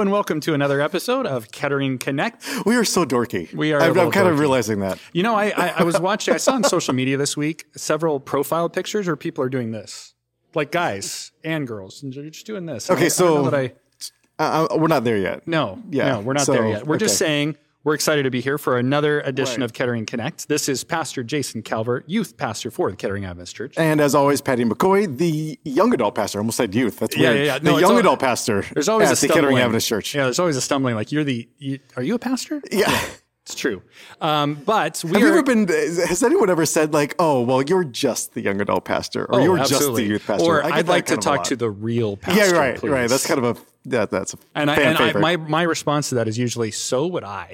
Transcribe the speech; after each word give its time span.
Hello 0.00 0.06
and 0.06 0.12
welcome 0.12 0.40
to 0.40 0.54
another 0.54 0.80
episode 0.80 1.26
of 1.26 1.50
Kettering 1.50 1.98
Connect. 1.98 2.42
We 2.64 2.74
are 2.76 2.86
so 2.86 3.04
dorky. 3.04 3.52
We 3.52 3.74
are 3.74 3.82
I'm, 3.82 3.90
I'm 3.98 4.10
kind 4.10 4.26
dorky. 4.26 4.32
of 4.32 4.38
realizing 4.38 4.80
that. 4.80 4.98
You 5.12 5.22
know, 5.22 5.34
I, 5.34 5.50
I, 5.54 5.68
I 5.76 5.82
was 5.82 6.00
watching, 6.00 6.32
I 6.32 6.38
saw 6.38 6.54
on 6.54 6.64
social 6.64 6.94
media 6.94 7.18
this 7.18 7.36
week 7.36 7.66
several 7.76 8.18
profile 8.18 8.70
pictures 8.70 9.06
where 9.06 9.14
people 9.16 9.44
are 9.44 9.50
doing 9.50 9.72
this, 9.72 10.14
like 10.54 10.72
guys 10.72 11.32
and 11.44 11.66
girls, 11.66 12.02
and 12.02 12.14
they're 12.14 12.30
just 12.30 12.46
doing 12.46 12.64
this. 12.64 12.90
Okay, 12.90 13.10
so- 13.10 13.50
that 13.50 13.54
I, 13.54 13.72
Uh, 14.42 14.68
we're 14.78 14.86
not 14.88 15.04
there 15.04 15.18
yet. 15.18 15.46
no, 15.46 15.78
Yeah, 15.90 16.12
no, 16.12 16.20
we're 16.20 16.32
not 16.32 16.46
so, 16.46 16.52
there 16.54 16.66
yet. 16.66 16.86
We're 16.86 16.96
just 16.96 17.18
saying 17.18 17.58
we're 17.82 17.94
excited 17.94 18.24
to 18.24 18.30
be 18.30 18.40
here 18.40 18.58
for 18.58 18.76
another 18.78 19.20
edition 19.22 19.60
Right. 19.62 19.64
of 19.64 19.72
Kettering 19.72 20.04
Connect. 20.06 20.48
This 20.48 20.68
is 20.68 20.84
Pastor 20.84 21.22
Jason 21.22 21.62
Calvert, 21.62 22.04
youth 22.08 22.36
pastor 22.36 22.70
for 22.70 22.90
the 22.90 22.96
Kettering 22.96 23.24
Adventist 23.24 23.56
Church. 23.56 23.74
And 23.78 24.00
as 24.00 24.14
always, 24.14 24.40
Patty 24.40 24.64
McCoy, 24.64 25.16
the 25.16 25.58
young 25.64 25.94
adult 25.94 26.14
pastor. 26.14 26.38
I 26.38 26.40
almost 26.40 26.58
said 26.58 26.74
youth. 26.74 26.98
That's 26.98 27.16
Yeah, 27.16 27.30
weird. 27.30 27.38
yeah, 27.38 27.44
yeah. 27.54 27.58
The 27.58 27.64
No, 27.64 27.76
it's 27.76 27.80
young 27.82 27.92
al- 27.92 27.98
adult 27.98 28.20
pastor. 28.20 28.64
There's 28.74 28.88
always 28.88 29.10
at 29.10 29.22
a 29.22 29.26
the. 29.26 29.32
Kettering 29.32 29.58
Adventist 29.58 29.88
Church. 29.88 30.14
Yeah, 30.14 30.24
there's 30.24 30.38
always 30.38 30.56
a 30.56 30.60
stumbling. 30.60 30.94
Like 30.94 31.10
you're 31.10 31.24
the, 31.24 31.48
you, 31.58 31.78
are 31.96 32.02
you 32.02 32.14
a 32.14 32.18
pastor? 32.18 32.60
Yeah. 32.70 33.00
It's 33.46 33.54
true. 33.54 33.82
Um, 34.20 34.54
but 34.66 35.02
we 35.02 35.12
Have 35.12 35.22
you 35.22 35.28
ever 35.28 35.42
been? 35.42 35.66
Has 35.66 36.22
anyone 36.22 36.50
ever 36.50 36.64
said 36.66 36.92
like, 36.92 37.16
"Oh, 37.18 37.40
well, 37.40 37.62
you're 37.62 37.82
just 37.82 38.34
the 38.34 38.42
young 38.42 38.60
adult 38.60 38.84
pastor, 38.84 39.24
or 39.24 39.36
Oh, 39.40 39.42
you're 39.42 39.58
just 39.64 39.92
the 39.94 40.04
youth 40.04 40.24
pastor"? 40.26 40.44
Or 40.44 40.62
I 40.62 40.68
get 40.68 40.78
I'd 40.80 40.88
like 40.88 41.06
to 41.06 41.14
kind 41.16 41.26
of 41.26 41.32
a 41.32 41.36
talk 41.38 41.46
to 41.46 41.56
the 41.56 41.70
real 41.70 42.16
pastor. 42.18 42.44
Yeah, 42.54 42.60
right, 42.60 42.76
please. 42.76 42.90
right. 42.90 43.08
That's 43.08 43.26
kind 43.26 43.42
of 43.42 43.56
a 43.56 43.60
yeah. 43.84 44.06
That's 44.06 44.34
a 44.34 44.38
and 44.54 44.70
I, 44.70 44.76
and 44.76 44.98
I, 44.98 45.12
my 45.14 45.36
my 45.36 45.62
response 45.62 46.10
to 46.10 46.16
that 46.16 46.28
is 46.28 46.38
usually 46.38 46.70
so 46.70 47.06
would 47.06 47.24
I. 47.24 47.52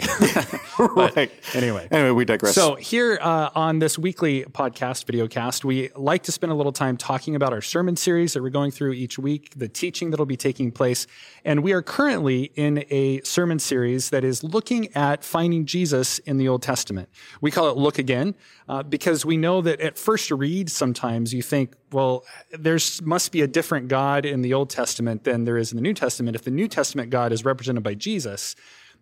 right. 0.79 1.31
anyway. 1.55 1.89
Anyway, 1.91 2.11
we 2.11 2.25
digress. 2.25 2.55
So 2.55 2.75
here 2.75 3.19
uh, 3.21 3.51
on 3.55 3.79
this 3.79 3.99
weekly 3.99 4.45
podcast, 4.45 5.07
video 5.07 5.29
cast, 5.29 5.65
we 5.65 5.91
like 5.95 6.25
to 6.25 6.33
spend 6.33 6.53
a 6.53 6.55
little 6.55 6.73
time 6.73 6.97
talking 6.97 7.37
about 7.37 7.53
our 7.53 7.63
sermon 7.63 7.97
series 7.97 8.33
that 8.33 8.43
we're 8.43 8.51
going 8.51 8.71
through 8.71 8.93
each 8.93 9.19
week, 9.19 9.53
the 9.57 9.69
teaching 9.69 10.11
that'll 10.11 10.27
be 10.27 10.37
taking 10.37 10.73
place, 10.73 11.07
and 11.45 11.63
we 11.63 11.73
are 11.73 11.83
currently 11.83 12.53
in 12.57 12.85
a 12.91 13.21
sermon 13.23 13.59
series 13.59 14.11
that 14.11 14.25
is 14.25 14.43
looking 14.43 14.95
at 14.95 15.25
finding 15.25 15.65
Jesus 15.65 16.19
in 16.21 16.39
the 16.39 16.49
Old 16.49 16.63
Testament. 16.63 17.09
We 17.41 17.51
call 17.51 17.71
it 17.71 17.77
"Look 17.77 17.99
Again" 17.99 18.35
uh, 18.69 18.83
because 18.83 19.25
we 19.25 19.37
know 19.37 19.61
that 19.63 19.81
at 19.81 19.97
first 19.97 20.31
read, 20.31 20.71
sometimes 20.71 21.33
you 21.33 21.43
think, 21.43 21.75
well, 21.93 22.25
there's 22.51 23.01
must 23.03 23.33
be 23.33 23.43
a 23.43 23.47
different 23.47 23.89
God 23.89 24.25
in 24.27 24.43
the 24.43 24.55
Old 24.55 24.71
Testament 24.71 25.25
than 25.25 25.45
there 25.45 25.57
is 25.57 25.73
in 25.73 25.77
the 25.77 25.83
New 25.83 25.95
Testament. 25.95 26.16
If 26.21 26.43
the 26.43 26.51
New 26.51 26.69
Testament 26.69 27.11
God 27.11 27.33
is 27.33 27.45
represented 27.45 27.83
by 27.83 27.95
Jesus, 27.95 28.55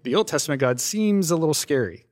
the 0.03 0.15
Old 0.15 0.29
Testament 0.29 0.61
God 0.61 0.81
seems 0.81 1.31
a 1.31 1.37
little 1.37 1.55
scary. 1.55 2.07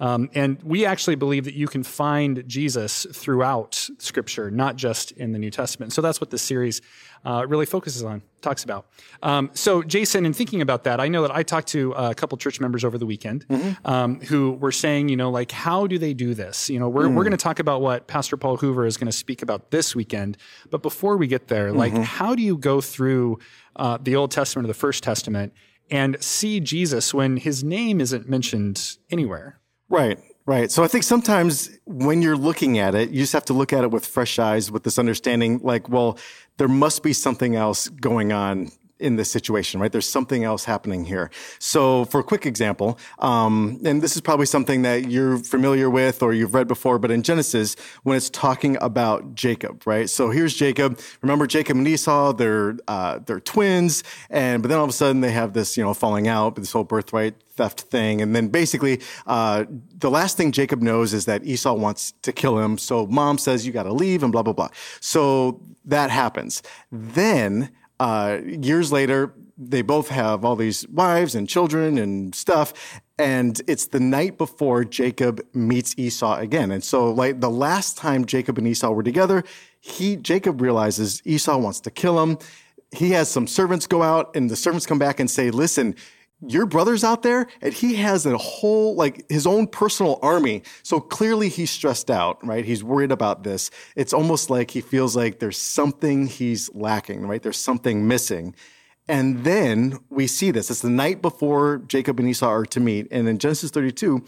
Um, 0.00 0.30
and 0.34 0.60
we 0.62 0.86
actually 0.86 1.16
believe 1.16 1.44
that 1.44 1.54
you 1.54 1.68
can 1.68 1.82
find 1.82 2.42
Jesus 2.46 3.06
throughout 3.12 3.88
Scripture, 3.98 4.50
not 4.50 4.76
just 4.76 5.12
in 5.12 5.32
the 5.32 5.38
New 5.38 5.50
Testament. 5.50 5.92
So 5.92 6.00
that's 6.00 6.20
what 6.20 6.30
this 6.30 6.40
series 6.40 6.80
uh, 7.22 7.44
really 7.46 7.66
focuses 7.66 8.02
on, 8.02 8.22
talks 8.40 8.64
about. 8.64 8.86
Um, 9.22 9.50
so, 9.52 9.82
Jason, 9.82 10.24
in 10.24 10.32
thinking 10.32 10.62
about 10.62 10.84
that, 10.84 11.00
I 11.00 11.08
know 11.08 11.20
that 11.20 11.30
I 11.30 11.42
talked 11.42 11.68
to 11.68 11.92
a 11.92 12.14
couple 12.14 12.38
church 12.38 12.60
members 12.60 12.82
over 12.82 12.96
the 12.96 13.04
weekend 13.04 13.44
um, 13.84 14.20
who 14.22 14.52
were 14.52 14.72
saying, 14.72 15.10
you 15.10 15.16
know, 15.16 15.30
like, 15.30 15.52
how 15.52 15.86
do 15.86 15.98
they 15.98 16.14
do 16.14 16.32
this? 16.32 16.70
You 16.70 16.78
know, 16.78 16.88
we're, 16.88 17.08
we're 17.10 17.24
going 17.24 17.32
to 17.32 17.36
talk 17.36 17.58
about 17.58 17.82
what 17.82 18.06
Pastor 18.06 18.38
Paul 18.38 18.56
Hoover 18.56 18.86
is 18.86 18.96
going 18.96 19.06
to 19.06 19.12
speak 19.16 19.42
about 19.42 19.70
this 19.70 19.94
weekend. 19.94 20.38
But 20.70 20.80
before 20.80 21.18
we 21.18 21.26
get 21.26 21.48
there, 21.48 21.72
like, 21.72 21.92
how 21.92 22.34
do 22.34 22.42
you 22.42 22.56
go 22.56 22.80
through 22.80 23.38
uh, 23.76 23.98
the 24.00 24.16
Old 24.16 24.30
Testament 24.30 24.64
or 24.64 24.68
the 24.68 24.74
First 24.74 25.02
Testament 25.02 25.52
and 25.90 26.16
see 26.22 26.58
Jesus 26.60 27.12
when 27.12 27.36
his 27.36 27.62
name 27.62 28.00
isn't 28.00 28.30
mentioned 28.30 28.96
anywhere? 29.10 29.58
Right, 29.90 30.18
right. 30.46 30.70
So 30.70 30.84
I 30.84 30.88
think 30.88 31.04
sometimes 31.04 31.68
when 31.84 32.22
you're 32.22 32.36
looking 32.36 32.78
at 32.78 32.94
it, 32.94 33.10
you 33.10 33.20
just 33.20 33.32
have 33.32 33.44
to 33.46 33.52
look 33.52 33.72
at 33.72 33.84
it 33.84 33.90
with 33.90 34.06
fresh 34.06 34.38
eyes, 34.38 34.70
with 34.70 34.84
this 34.84 34.98
understanding 34.98 35.60
like, 35.62 35.88
well, 35.88 36.16
there 36.56 36.68
must 36.68 37.02
be 37.02 37.12
something 37.12 37.56
else 37.56 37.88
going 37.88 38.32
on 38.32 38.70
in 39.00 39.16
this 39.16 39.30
situation, 39.30 39.80
right? 39.80 39.90
There's 39.90 40.08
something 40.08 40.44
else 40.44 40.64
happening 40.64 41.04
here. 41.04 41.30
So 41.58 42.04
for 42.06 42.20
a 42.20 42.24
quick 42.24 42.46
example, 42.46 42.98
um, 43.18 43.80
and 43.84 44.02
this 44.02 44.14
is 44.14 44.20
probably 44.20 44.46
something 44.46 44.82
that 44.82 45.10
you're 45.10 45.38
familiar 45.38 45.90
with 45.90 46.22
or 46.22 46.32
you've 46.32 46.54
read 46.54 46.68
before, 46.68 46.98
but 46.98 47.10
in 47.10 47.22
Genesis, 47.22 47.76
when 48.02 48.16
it's 48.16 48.30
talking 48.30 48.76
about 48.80 49.34
Jacob, 49.34 49.86
right? 49.86 50.08
So 50.08 50.30
here's 50.30 50.54
Jacob. 50.54 51.00
Remember 51.22 51.46
Jacob 51.46 51.76
and 51.76 51.88
Esau, 51.88 52.32
they're, 52.32 52.76
uh, 52.88 53.20
they're 53.24 53.40
twins. 53.40 54.04
And, 54.28 54.62
but 54.62 54.68
then 54.68 54.78
all 54.78 54.84
of 54.84 54.90
a 54.90 54.94
sudden 54.94 55.20
they 55.20 55.32
have 55.32 55.52
this, 55.52 55.76
you 55.76 55.82
know, 55.82 55.94
falling 55.94 56.28
out, 56.28 56.56
this 56.56 56.72
whole 56.72 56.84
birthright 56.84 57.34
theft 57.60 57.82
thing. 57.82 58.22
And 58.22 58.34
then 58.34 58.48
basically, 58.48 59.00
uh, 59.26 59.64
the 59.98 60.10
last 60.10 60.36
thing 60.36 60.52
Jacob 60.52 60.80
knows 60.80 61.12
is 61.12 61.24
that 61.26 61.44
Esau 61.44 61.74
wants 61.74 62.12
to 62.22 62.32
kill 62.32 62.58
him. 62.58 62.78
So 62.78 63.06
mom 63.06 63.38
says, 63.38 63.66
you 63.66 63.72
got 63.72 63.82
to 63.84 63.92
leave 63.92 64.22
and 64.22 64.32
blah, 64.32 64.42
blah, 64.42 64.52
blah. 64.52 64.68
So 65.00 65.60
that 65.84 66.10
happens. 66.10 66.62
Then, 66.90 67.70
uh, 68.00 68.38
years 68.44 68.90
later, 68.90 69.34
they 69.58 69.82
both 69.82 70.08
have 70.08 70.42
all 70.42 70.56
these 70.56 70.88
wives 70.88 71.34
and 71.34 71.46
children 71.46 71.98
and 71.98 72.34
stuff. 72.34 73.02
And 73.18 73.60
it's 73.68 73.88
the 73.88 74.00
night 74.00 74.38
before 74.38 74.84
Jacob 74.86 75.42
meets 75.52 75.94
Esau 75.98 76.38
again. 76.38 76.70
And 76.70 76.82
so, 76.82 77.12
like 77.12 77.40
the 77.40 77.50
last 77.50 77.98
time 77.98 78.24
Jacob 78.24 78.56
and 78.56 78.66
Esau 78.66 78.90
were 78.90 79.02
together, 79.02 79.44
he, 79.80 80.16
Jacob 80.16 80.62
realizes 80.62 81.20
Esau 81.26 81.58
wants 81.58 81.80
to 81.80 81.90
kill 81.90 82.22
him. 82.22 82.38
He 82.90 83.10
has 83.10 83.30
some 83.30 83.46
servants 83.46 83.86
go 83.86 84.02
out 84.02 84.34
and 84.34 84.50
the 84.50 84.56
servants 84.56 84.86
come 84.86 84.98
back 84.98 85.20
and 85.20 85.30
say, 85.30 85.50
listen, 85.50 85.94
your 86.46 86.66
brother's 86.66 87.04
out 87.04 87.22
there 87.22 87.46
and 87.60 87.72
he 87.72 87.96
has 87.96 88.24
a 88.26 88.36
whole 88.36 88.94
like 88.94 89.28
his 89.30 89.46
own 89.46 89.66
personal 89.66 90.18
army. 90.22 90.62
So 90.82 91.00
clearly 91.00 91.48
he's 91.48 91.70
stressed 91.70 92.10
out 92.10 92.44
right? 92.46 92.64
He's 92.64 92.82
worried 92.82 93.12
about 93.12 93.42
this. 93.42 93.70
It's 93.96 94.12
almost 94.12 94.50
like 94.50 94.70
he 94.70 94.80
feels 94.80 95.14
like 95.14 95.38
there's 95.38 95.58
something 95.58 96.26
he's 96.26 96.70
lacking 96.74 97.26
right? 97.26 97.42
There's 97.42 97.58
something 97.58 98.08
missing. 98.08 98.54
And 99.08 99.42
then 99.44 99.98
we 100.08 100.26
see 100.28 100.50
this. 100.50 100.70
It's 100.70 100.82
the 100.82 100.90
night 100.90 101.20
before 101.20 101.78
jacob 101.86 102.18
and 102.18 102.28
esau 102.28 102.48
are 102.48 102.66
to 102.66 102.80
meet. 102.80 103.08
And 103.10 103.28
in 103.28 103.38
genesis 103.38 103.70
32 103.70 104.24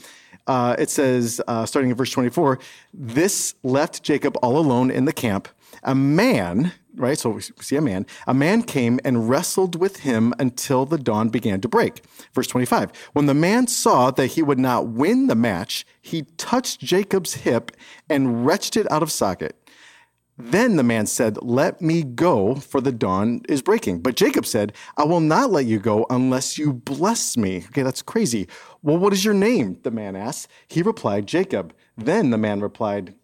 uh, 0.46 0.76
it 0.78 0.90
says 0.90 1.40
uh, 1.46 1.64
starting 1.64 1.90
in 1.90 1.96
verse 1.96 2.10
24 2.10 2.58
this 2.92 3.54
left 3.62 4.02
jacob 4.02 4.36
all 4.42 4.58
alone 4.58 4.90
in 4.90 5.06
the 5.06 5.12
camp. 5.12 5.48
A 5.82 5.94
man 5.94 6.72
right? 6.96 7.18
So 7.18 7.30
we 7.30 7.42
see 7.42 7.76
a 7.76 7.80
man. 7.80 8.06
A 8.26 8.34
man 8.34 8.62
came 8.62 9.00
and 9.04 9.28
wrestled 9.28 9.80
with 9.80 10.00
him 10.00 10.34
until 10.38 10.86
the 10.86 10.98
dawn 10.98 11.28
began 11.28 11.60
to 11.60 11.68
break. 11.68 12.02
Verse 12.34 12.46
25. 12.46 12.92
When 13.12 13.26
the 13.26 13.34
man 13.34 13.66
saw 13.66 14.10
that 14.10 14.28
he 14.28 14.42
would 14.42 14.58
not 14.58 14.88
win 14.88 15.26
the 15.26 15.34
match, 15.34 15.86
he 16.00 16.22
touched 16.36 16.80
Jacob's 16.80 17.34
hip 17.34 17.72
and 18.08 18.46
wrenched 18.46 18.76
it 18.76 18.90
out 18.90 19.02
of 19.02 19.12
socket. 19.12 19.56
Then 20.38 20.76
the 20.76 20.82
man 20.82 21.06
said, 21.06 21.42
Let 21.42 21.80
me 21.80 22.02
go, 22.02 22.54
for 22.54 22.80
the 22.80 22.90
dawn 22.90 23.42
is 23.48 23.62
breaking. 23.62 24.00
But 24.00 24.16
Jacob 24.16 24.46
said, 24.46 24.72
I 24.96 25.04
will 25.04 25.20
not 25.20 25.50
let 25.50 25.66
you 25.66 25.78
go 25.78 26.06
unless 26.08 26.56
you 26.58 26.72
bless 26.72 27.36
me. 27.36 27.64
Okay, 27.66 27.82
that's 27.82 28.02
crazy. 28.02 28.48
Well, 28.82 28.98
what 28.98 29.12
is 29.12 29.24
your 29.24 29.34
name? 29.34 29.78
The 29.82 29.90
man 29.90 30.16
asked. 30.16 30.48
He 30.66 30.82
replied, 30.82 31.26
Jacob. 31.26 31.74
Then 31.96 32.30
the 32.30 32.38
man 32.38 32.60
replied, 32.60 33.14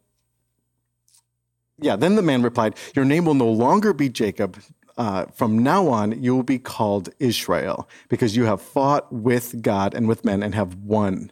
yeah, 1.81 1.97
then 1.97 2.17
the 2.17 2.23
man 2.23 2.43
replied, 2.43 2.75
Your 2.95 3.05
name 3.05 3.25
will 3.25 3.35
no 3.35 3.49
longer 3.49 3.93
be 3.93 4.09
Jacob. 4.09 4.59
Uh, 4.97 5.27
from 5.27 5.59
now 5.59 5.87
on, 5.87 6.21
you 6.23 6.35
will 6.35 6.43
be 6.43 6.59
called 6.59 7.09
Israel, 7.21 7.89
because 8.09 8.35
you 8.35 8.45
have 8.45 8.61
fought 8.61 9.13
with 9.13 9.63
God 9.63 9.95
and 9.95 10.09
with 10.09 10.25
men 10.25 10.43
and 10.43 10.55
have 10.55 10.75
won. 10.77 11.31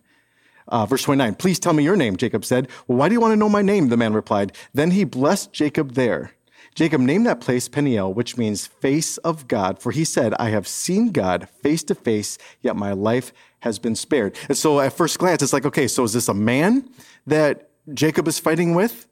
Uh, 0.69 0.87
verse 0.87 1.03
29, 1.03 1.35
please 1.35 1.59
tell 1.59 1.73
me 1.73 1.83
your 1.83 1.97
name, 1.97 2.17
Jacob 2.17 2.45
said. 2.45 2.69
Well, 2.87 2.99
why 2.99 3.09
do 3.09 3.15
you 3.15 3.21
want 3.21 3.33
to 3.33 3.37
know 3.37 3.49
my 3.49 3.63
name? 3.63 3.89
The 3.89 3.97
man 3.97 4.15
replied. 4.15 4.53
Then 4.73 4.93
he 4.93 5.05
blessed 5.05 5.53
Jacob 5.53 5.93
there. 5.93 6.33
Jacob 6.75 7.01
named 7.01 7.27
that 7.27 7.41
place 7.41 7.69
Peniel, 7.69 8.13
which 8.13 8.37
means 8.37 8.67
face 8.67 9.17
of 9.19 9.49
God, 9.49 9.79
for 9.79 9.93
he 9.93 10.05
said, 10.05 10.35
I 10.35 10.51
have 10.51 10.69
seen 10.69 11.11
God 11.11 11.49
face 11.63 11.83
to 11.85 11.95
face, 11.95 12.37
yet 12.61 12.77
my 12.77 12.93
life 12.93 13.33
has 13.61 13.79
been 13.79 13.95
spared. 13.95 14.37
And 14.49 14.59
so 14.59 14.81
at 14.81 14.93
first 14.93 15.19
glance, 15.19 15.43
it's 15.43 15.55
like, 15.55 15.65
okay, 15.65 15.89
so 15.89 16.05
is 16.05 16.13
this 16.13 16.29
a 16.29 16.35
man 16.35 16.89
that 17.27 17.71
Jacob 17.95 18.29
is 18.29 18.39
fighting 18.39 18.75
with? 18.75 19.09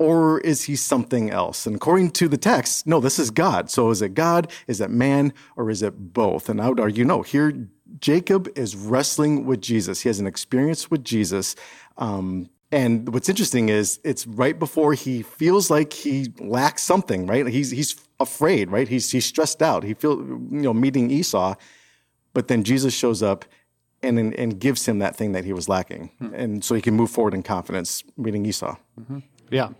Or 0.00 0.40
is 0.40 0.62
he 0.62 0.76
something 0.76 1.30
else? 1.30 1.66
And 1.66 1.76
according 1.76 2.12
to 2.12 2.26
the 2.26 2.38
text, 2.38 2.86
no, 2.86 3.00
this 3.00 3.18
is 3.18 3.30
God. 3.30 3.70
So 3.70 3.90
is 3.90 4.00
it 4.00 4.14
God? 4.14 4.50
Is 4.66 4.80
it 4.80 4.88
man? 4.88 5.34
Or 5.56 5.68
is 5.68 5.82
it 5.82 6.14
both? 6.14 6.48
And 6.48 6.58
I 6.58 6.70
would 6.70 6.80
argue, 6.80 7.04
no, 7.04 7.20
here 7.20 7.68
Jacob 7.98 8.48
is 8.56 8.74
wrestling 8.74 9.44
with 9.44 9.60
Jesus. 9.60 10.00
He 10.00 10.08
has 10.08 10.18
an 10.18 10.26
experience 10.26 10.90
with 10.90 11.04
Jesus. 11.04 11.54
Um, 11.98 12.48
and 12.72 13.12
what's 13.12 13.28
interesting 13.28 13.68
is 13.68 14.00
it's 14.02 14.26
right 14.26 14.58
before 14.58 14.94
he 14.94 15.20
feels 15.20 15.70
like 15.70 15.92
he 15.92 16.32
lacks 16.38 16.82
something, 16.82 17.26
right? 17.26 17.46
He's, 17.46 17.70
he's 17.70 17.94
afraid, 18.20 18.70
right? 18.70 18.88
He's, 18.88 19.10
he's 19.10 19.26
stressed 19.26 19.60
out. 19.60 19.82
He 19.84 19.92
feels, 19.92 20.20
you 20.20 20.62
know, 20.62 20.72
meeting 20.72 21.10
Esau, 21.10 21.56
but 22.32 22.48
then 22.48 22.64
Jesus 22.64 22.94
shows 22.94 23.22
up 23.22 23.44
and, 24.02 24.18
and 24.18 24.58
gives 24.58 24.88
him 24.88 25.00
that 25.00 25.14
thing 25.14 25.32
that 25.32 25.44
he 25.44 25.52
was 25.52 25.68
lacking. 25.68 26.10
And 26.34 26.64
so 26.64 26.74
he 26.74 26.80
can 26.80 26.94
move 26.94 27.10
forward 27.10 27.34
in 27.34 27.42
confidence 27.42 28.02
meeting 28.16 28.46
Esau. 28.46 28.76
Yeah. 29.50 29.70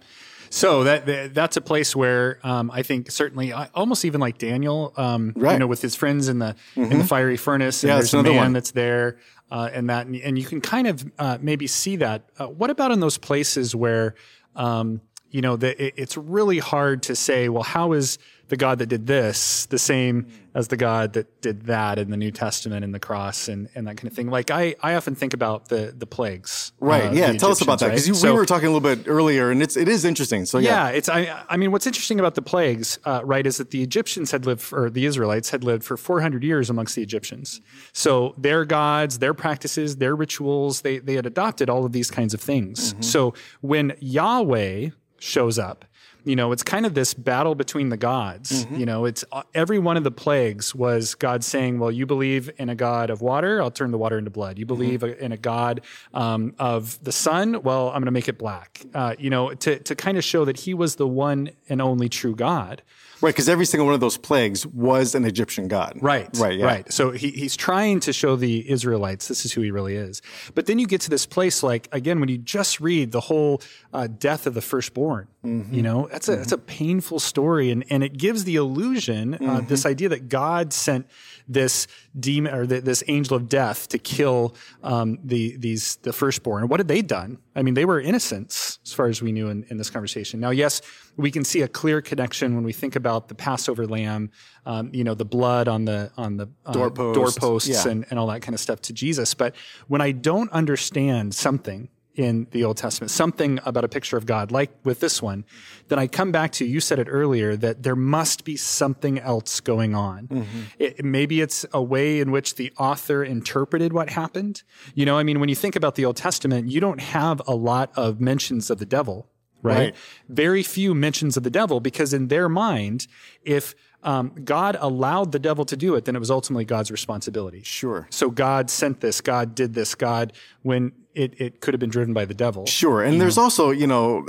So 0.53 0.83
that, 0.83 1.07
that 1.07 1.33
that's 1.33 1.57
a 1.57 1.61
place 1.61 1.95
where 1.95 2.41
um, 2.43 2.73
I 2.73 2.83
think 2.83 3.11
certainly 3.11 3.53
uh, 3.53 3.69
almost 3.73 4.05
even 4.05 4.21
like 4.21 4.37
Daniel, 4.39 4.93
um, 4.97 5.33
you 5.37 5.59
know, 5.59 5.69
with 5.69 5.81
his 5.81 5.95
friends 5.95 6.29
in 6.29 6.41
the 6.41 6.57
in 6.75 6.99
the 6.99 7.05
fiery 7.05 7.37
furnace, 7.37 7.85
and 7.85 7.89
Yeah, 7.89 7.95
there's 7.97 8.13
another 8.13 8.31
man 8.31 8.39
one. 8.39 8.53
that's 8.55 8.73
there, 8.73 9.19
uh, 9.53 9.71
and 9.73 9.89
that, 9.91 10.09
and 10.09 10.37
you 10.37 10.45
can 10.45 10.61
kind 10.61 10.89
of 10.89 11.05
uh, 11.21 11.39
maybe 11.41 11.69
see 11.69 11.97
that. 11.97 12.29
Uh, 12.37 12.49
what 12.49 12.69
about 12.69 12.91
in 12.91 12.99
those 12.99 13.17
places 13.17 13.77
where 13.77 14.17
um, 14.57 15.01
you 15.31 15.41
know, 15.41 15.57
the, 15.57 15.81
it, 15.83 15.95
it's 15.97 16.17
really 16.17 16.59
hard 16.59 17.05
to 17.05 17.15
say, 17.15 17.49
well, 17.49 17.63
how 17.63 17.93
is 17.93 18.19
the 18.51 18.57
God 18.57 18.81
that 18.81 18.87
did 18.87 19.07
this 19.07 19.67
the 19.67 19.79
same 19.79 20.27
as 20.55 20.67
the 20.69 20.77
God 20.77 21.13
that 21.13 21.41
did 21.41 21.63
that 21.67 21.99
in 22.01 22.11
the 22.11 22.17
New 22.17 22.33
Testament 22.33 22.85
and 22.85 22.93
the 22.93 22.99
cross 22.99 23.47
and, 23.47 23.69
and 23.77 23.87
that 23.87 23.97
kind 23.97 24.09
of 24.09 24.13
thing. 24.13 24.29
Like 24.29 24.51
I, 24.51 24.75
I 24.83 24.95
often 24.95 25.15
think 25.15 25.33
about 25.33 25.69
the 25.69 25.95
the 25.97 26.07
plagues. 26.07 26.73
Right. 26.81 27.05
uh, 27.05 27.13
yeah. 27.13 27.33
Tell 27.35 27.53
us 27.53 27.61
about 27.61 27.79
that 27.79 27.95
because 27.95 28.23
right? 28.23 28.31
we 28.31 28.37
were 28.37 28.45
talking 28.45 28.69
a 28.69 28.73
little 28.73 28.97
bit 28.97 29.09
earlier, 29.09 29.51
and 29.53 29.63
it's 29.63 29.77
it 29.77 29.89
is 29.89 30.05
interesting. 30.05 30.45
So 30.45 30.59
yeah. 30.59 30.89
yeah, 30.89 30.97
it's 30.97 31.09
I, 31.09 31.45
I 31.49 31.57
mean, 31.57 31.71
what's 31.71 31.87
interesting 31.87 32.19
about 32.19 32.35
the 32.35 32.43
plagues, 32.43 32.99
uh, 33.05 33.23
right, 33.25 33.47
is 33.47 33.59
that 33.59 33.71
the 33.71 33.83
Egyptians 33.83 34.33
had 34.33 34.45
lived, 34.45 34.73
or 34.73 34.91
the 34.91 35.07
Israelites 35.07 35.51
had 35.51 35.63
lived 35.63 35.85
for 35.85 35.97
400 35.97 36.43
years 36.43 36.69
amongst 36.69 36.97
the 36.97 37.03
Egyptians. 37.03 37.61
So 37.93 38.35
their 38.37 38.65
gods, 38.65 39.21
their 39.21 39.35
practices, 39.35 39.97
their 39.97 40.17
rituals, 40.17 40.81
they 40.81 40.99
they 40.99 41.15
had 41.15 41.27
adopted 41.27 41.71
all 41.71 41.85
of 41.85 41.93
these 41.93 42.11
kinds 42.11 42.35
of 42.35 42.41
things. 42.41 42.97
So 43.01 43.33
when 43.61 43.97
Yahweh 44.01 44.91
shows 45.21 45.59
up. 45.59 45.85
You 46.25 46.37
know, 46.37 46.53
it's 46.53 46.63
kind 46.63 46.85
of 46.87 46.95
this 46.95 47.15
battle 47.15 47.55
between 47.55 47.89
the 47.89 47.97
gods. 47.97 48.67
You 48.71 48.87
know, 48.87 49.05
it's 49.05 49.25
uh, 49.33 49.43
every 49.55 49.79
one 49.79 49.97
of 49.97 50.05
the 50.05 50.11
plagues 50.11 50.75
was 50.75 51.15
God 51.15 51.43
saying, 51.45 51.79
"Well, 51.79 51.91
you 51.91 52.07
believe 52.07 52.51
in 52.59 52.69
a 52.69 52.75
God 52.75 53.11
of 53.11 53.21
water, 53.23 53.63
I'll 53.63 53.71
turn 53.71 53.91
the 53.91 53.99
water 53.99 54.19
into 54.19 54.31
blood. 54.31 54.59
You 54.59 54.67
believe 54.67 55.03
in 55.03 55.33
a 55.33 55.37
God 55.37 55.81
um, 56.15 56.55
of 56.59 57.03
the 57.03 57.13
sun, 57.13 57.63
well, 57.63 57.89
I'm 57.89 57.95
going 57.95 58.05
to 58.07 58.11
make 58.11 58.29
it 58.29 58.39
black." 58.39 58.83
Uh, 58.95 59.15
you 59.19 59.31
know, 59.31 59.55
to 59.55 59.79
to 59.79 59.95
kind 59.95 60.19
of 60.19 60.25
show 60.25 60.45
that 60.45 60.59
He 60.61 60.75
was 60.75 60.97
the 60.97 61.07
one 61.09 61.51
and 61.69 61.81
only 61.81 62.09
true 62.09 62.35
God. 62.35 62.83
Right. 63.23 63.35
Because 63.35 63.49
every 63.49 63.67
single 63.67 63.87
one 63.87 63.95
of 63.95 64.01
those 64.01 64.17
plagues 64.17 64.67
was 64.67 65.15
an 65.15 65.25
Egyptian 65.25 65.69
god. 65.69 65.99
Right. 66.01 66.29
Right. 66.39 66.59
Yeah. 66.59 66.65
Right. 66.67 66.93
So 66.93 67.11
he, 67.11 67.31
he's 67.31 67.57
trying 67.57 68.01
to 68.01 68.13
show 68.13 68.37
the 68.37 68.69
Israelites 68.71 69.29
this 69.29 69.45
is 69.45 69.53
who 69.53 69.61
he 69.61 69.71
really 69.71 69.95
is. 69.97 70.23
But 70.55 70.67
then 70.67 70.79
you 70.79 70.87
get 70.87 71.01
to 71.03 71.11
this 71.11 71.27
place, 71.27 71.63
like 71.63 71.89
again, 71.93 72.21
when 72.21 72.29
you 72.29 72.39
just 72.39 72.81
read 72.81 73.13
the 73.13 73.21
whole 73.21 73.61
uh, 73.93 74.07
death 74.07 74.47
of 74.47 74.55
the 74.55 74.63
firstborn, 74.63 75.29
Mm-hmm. 75.43 75.73
you 75.73 75.81
know, 75.81 76.07
that's 76.13 76.29
a 76.29 76.37
that's 76.37 76.53
a 76.53 76.59
painful 76.59 77.19
story, 77.19 77.71
and 77.71 77.83
and 77.89 78.05
it 78.05 78.19
gives 78.19 78.45
the 78.45 78.57
illusion, 78.57 79.33
uh, 79.33 79.39
Mm-hmm. 79.39 79.69
this 79.69 79.87
idea 79.87 80.11
that 80.11 80.29
God 80.29 80.71
sent 80.75 81.07
this 81.49 81.87
demon 82.19 82.53
or 82.53 82.67
th- 82.67 82.85
this 82.85 83.03
angel 83.09 83.39
of 83.39 83.49
death 83.49 83.89
to 83.89 83.99
kill 83.99 84.55
um, 84.83 85.19
the 85.25 85.57
these 85.57 85.97
the 86.03 86.13
firstborn. 86.13 86.69
What 86.69 86.79
had 86.79 86.89
they 86.89 87.01
done? 87.01 87.39
I 87.57 87.63
mean, 87.63 87.73
they 87.73 87.87
were 87.87 87.99
innocents 87.99 88.81
as 88.85 88.93
far 88.93 89.07
as 89.07 89.23
we 89.23 89.33
knew 89.33 89.49
in, 89.49 89.65
in 89.71 89.79
this 89.79 89.89
conversation. 89.89 90.41
Now, 90.41 90.51
yes, 90.51 90.83
we 91.21 91.31
can 91.31 91.45
see 91.45 91.63
a 91.63 91.69
clear 91.69 92.01
connection 92.01 92.55
when 92.55 92.65
we 92.65 92.73
think 92.73 92.97
about 92.97 93.29
the 93.29 93.35
Passover 93.35 93.87
lamb, 93.87 94.31
um, 94.67 94.91
you 94.93 95.05
know, 95.05 95.15
the 95.15 95.25
blood 95.25 95.69
on 95.69 95.85
the 95.85 96.11
on 96.17 96.37
the 96.37 96.49
uh, 96.67 96.73
Doorpost. 96.73 97.15
doorposts 97.15 97.69
Yeah. 97.69 97.91
and, 97.91 98.07
and 98.11 98.19
all 98.19 98.27
that 98.29 98.43
kind 98.43 98.55
of 98.55 98.61
stuff 98.61 98.81
to 98.83 98.93
Jesus. 98.93 99.35
But 99.35 99.55
when 99.89 100.01
I 100.01 100.13
don't 100.13 100.51
understand 100.53 101.35
something 101.35 101.89
in 102.17 102.47
the 102.51 102.65
Old 102.65 102.77
Testament, 102.77 103.11
something 103.11 103.61
about 103.65 103.85
a 103.85 103.89
picture 103.89 104.17
of 104.17 104.27
God, 104.27 104.51
like 104.51 104.71
with 104.85 105.01
this 105.01 105.23
one, 105.23 105.45
then 105.89 105.99
I 105.99 106.07
come 106.07 106.33
back 106.33 106.53
to, 106.53 106.65
you 106.67 106.81
said 106.81 106.99
it 106.99 107.07
earlier, 107.09 107.57
that 107.57 107.83
there 107.83 107.97
must 107.97 108.45
be 108.45 108.57
something 108.57 109.19
else 109.19 109.61
going 109.61 109.95
on. 109.95 110.27
Mm-hmm. 110.27 110.61
It, 110.79 111.05
maybe 111.05 111.41
it's 111.41 111.65
a 111.73 111.83
way 111.83 112.21
in 112.21 112.31
which 112.31 112.57
the 112.57 112.73
author 112.79 113.23
interpreted 113.23 113.93
what 113.93 114.11
happened. 114.11 114.63
You 114.95 115.07
know, 115.07 115.19
I 115.19 115.23
mean, 115.23 115.41
when 115.41 115.49
you 115.49 115.55
think 115.55 115.77
about 115.77 115.95
the 115.95 116.05
Old 116.05 116.17
Testament, 116.17 116.69
you 116.69 116.81
don't 116.81 117.01
have 117.01 117.41
a 117.47 117.55
lot 117.55 117.93
of 117.97 118.21
mentions 118.21 118.71
of 118.71 118.79
the 118.79 118.87
devil. 118.87 119.29
Right? 119.63 119.77
Right. 119.77 119.95
Very 120.29 120.63
few 120.63 120.95
mentions 120.95 121.37
of 121.37 121.43
the 121.43 121.51
devil 121.51 121.81
because 121.81 122.15
in 122.15 122.29
their 122.29 122.49
mind, 122.49 123.07
if 123.43 123.75
um, 124.03 124.33
God 124.45 124.77
allowed 124.81 125.33
the 125.33 125.39
devil 125.39 125.65
to 125.67 125.77
do 125.77 125.95
it, 125.95 126.05
then 126.05 126.17
it 126.17 126.19
was 126.19 126.31
ultimately 126.31 126.65
God's 126.65 126.91
responsibility. 126.91 127.63
Sure. 127.63 128.07
So 128.11 128.31
God 128.31 128.71
sent 128.71 129.01
this, 129.01 129.21
God 129.21 129.55
did 129.55 129.75
this, 129.75 129.95
God, 129.95 130.33
when 130.63 130.93
it, 131.15 131.41
it 131.41 131.61
could 131.61 131.75
have 131.75 131.81
been 131.81 131.91
driven 131.91 132.15
by 132.15 132.25
the 132.25 132.35
devil. 132.35 132.67
Sure. 132.67 133.03
And 133.03 133.21
there's 133.21 133.39
also, 133.39 133.71
you 133.71 133.87
know, 133.87 134.27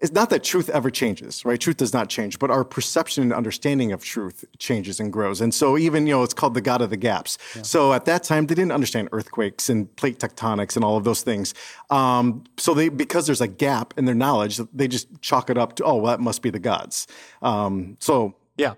it's 0.00 0.12
not 0.12 0.28
that 0.28 0.44
truth 0.44 0.68
ever 0.68 0.90
changes, 0.90 1.44
right? 1.44 1.58
Truth 1.58 1.78
does 1.78 1.94
not 1.94 2.10
change, 2.10 2.38
but 2.38 2.50
our 2.50 2.64
perception 2.64 3.22
and 3.22 3.32
understanding 3.32 3.92
of 3.92 4.04
truth 4.04 4.44
changes 4.58 5.00
and 5.00 5.10
grows. 5.10 5.40
And 5.40 5.54
so 5.54 5.78
even, 5.78 6.06
you 6.06 6.12
know, 6.12 6.22
it's 6.22 6.34
called 6.34 6.52
the 6.52 6.60
God 6.60 6.82
of 6.82 6.90
the 6.90 6.98
gaps. 6.98 7.38
So 7.62 7.94
at 7.94 8.04
that 8.04 8.22
time, 8.22 8.46
they 8.46 8.54
didn't 8.54 8.72
understand 8.72 9.08
earthquakes 9.12 9.70
and 9.70 9.94
plate 9.96 10.18
tectonics 10.18 10.76
and 10.76 10.84
all 10.84 10.98
of 10.98 11.04
those 11.04 11.22
things. 11.22 11.54
Um, 11.88 12.44
so 12.58 12.74
they, 12.74 12.90
because 12.90 13.26
there's 13.26 13.40
a 13.40 13.48
gap 13.48 13.94
in 13.96 14.04
their 14.04 14.14
knowledge, 14.14 14.60
they 14.74 14.86
just 14.86 15.22
chalk 15.22 15.48
it 15.48 15.56
up 15.56 15.76
to, 15.76 15.84
oh, 15.84 15.96
well, 15.96 16.16
that 16.16 16.20
must 16.20 16.42
be 16.42 16.50
the 16.50 16.58
gods. 16.58 17.06
Um, 17.40 17.96
so 17.98 18.34
Yeah. 18.58 18.74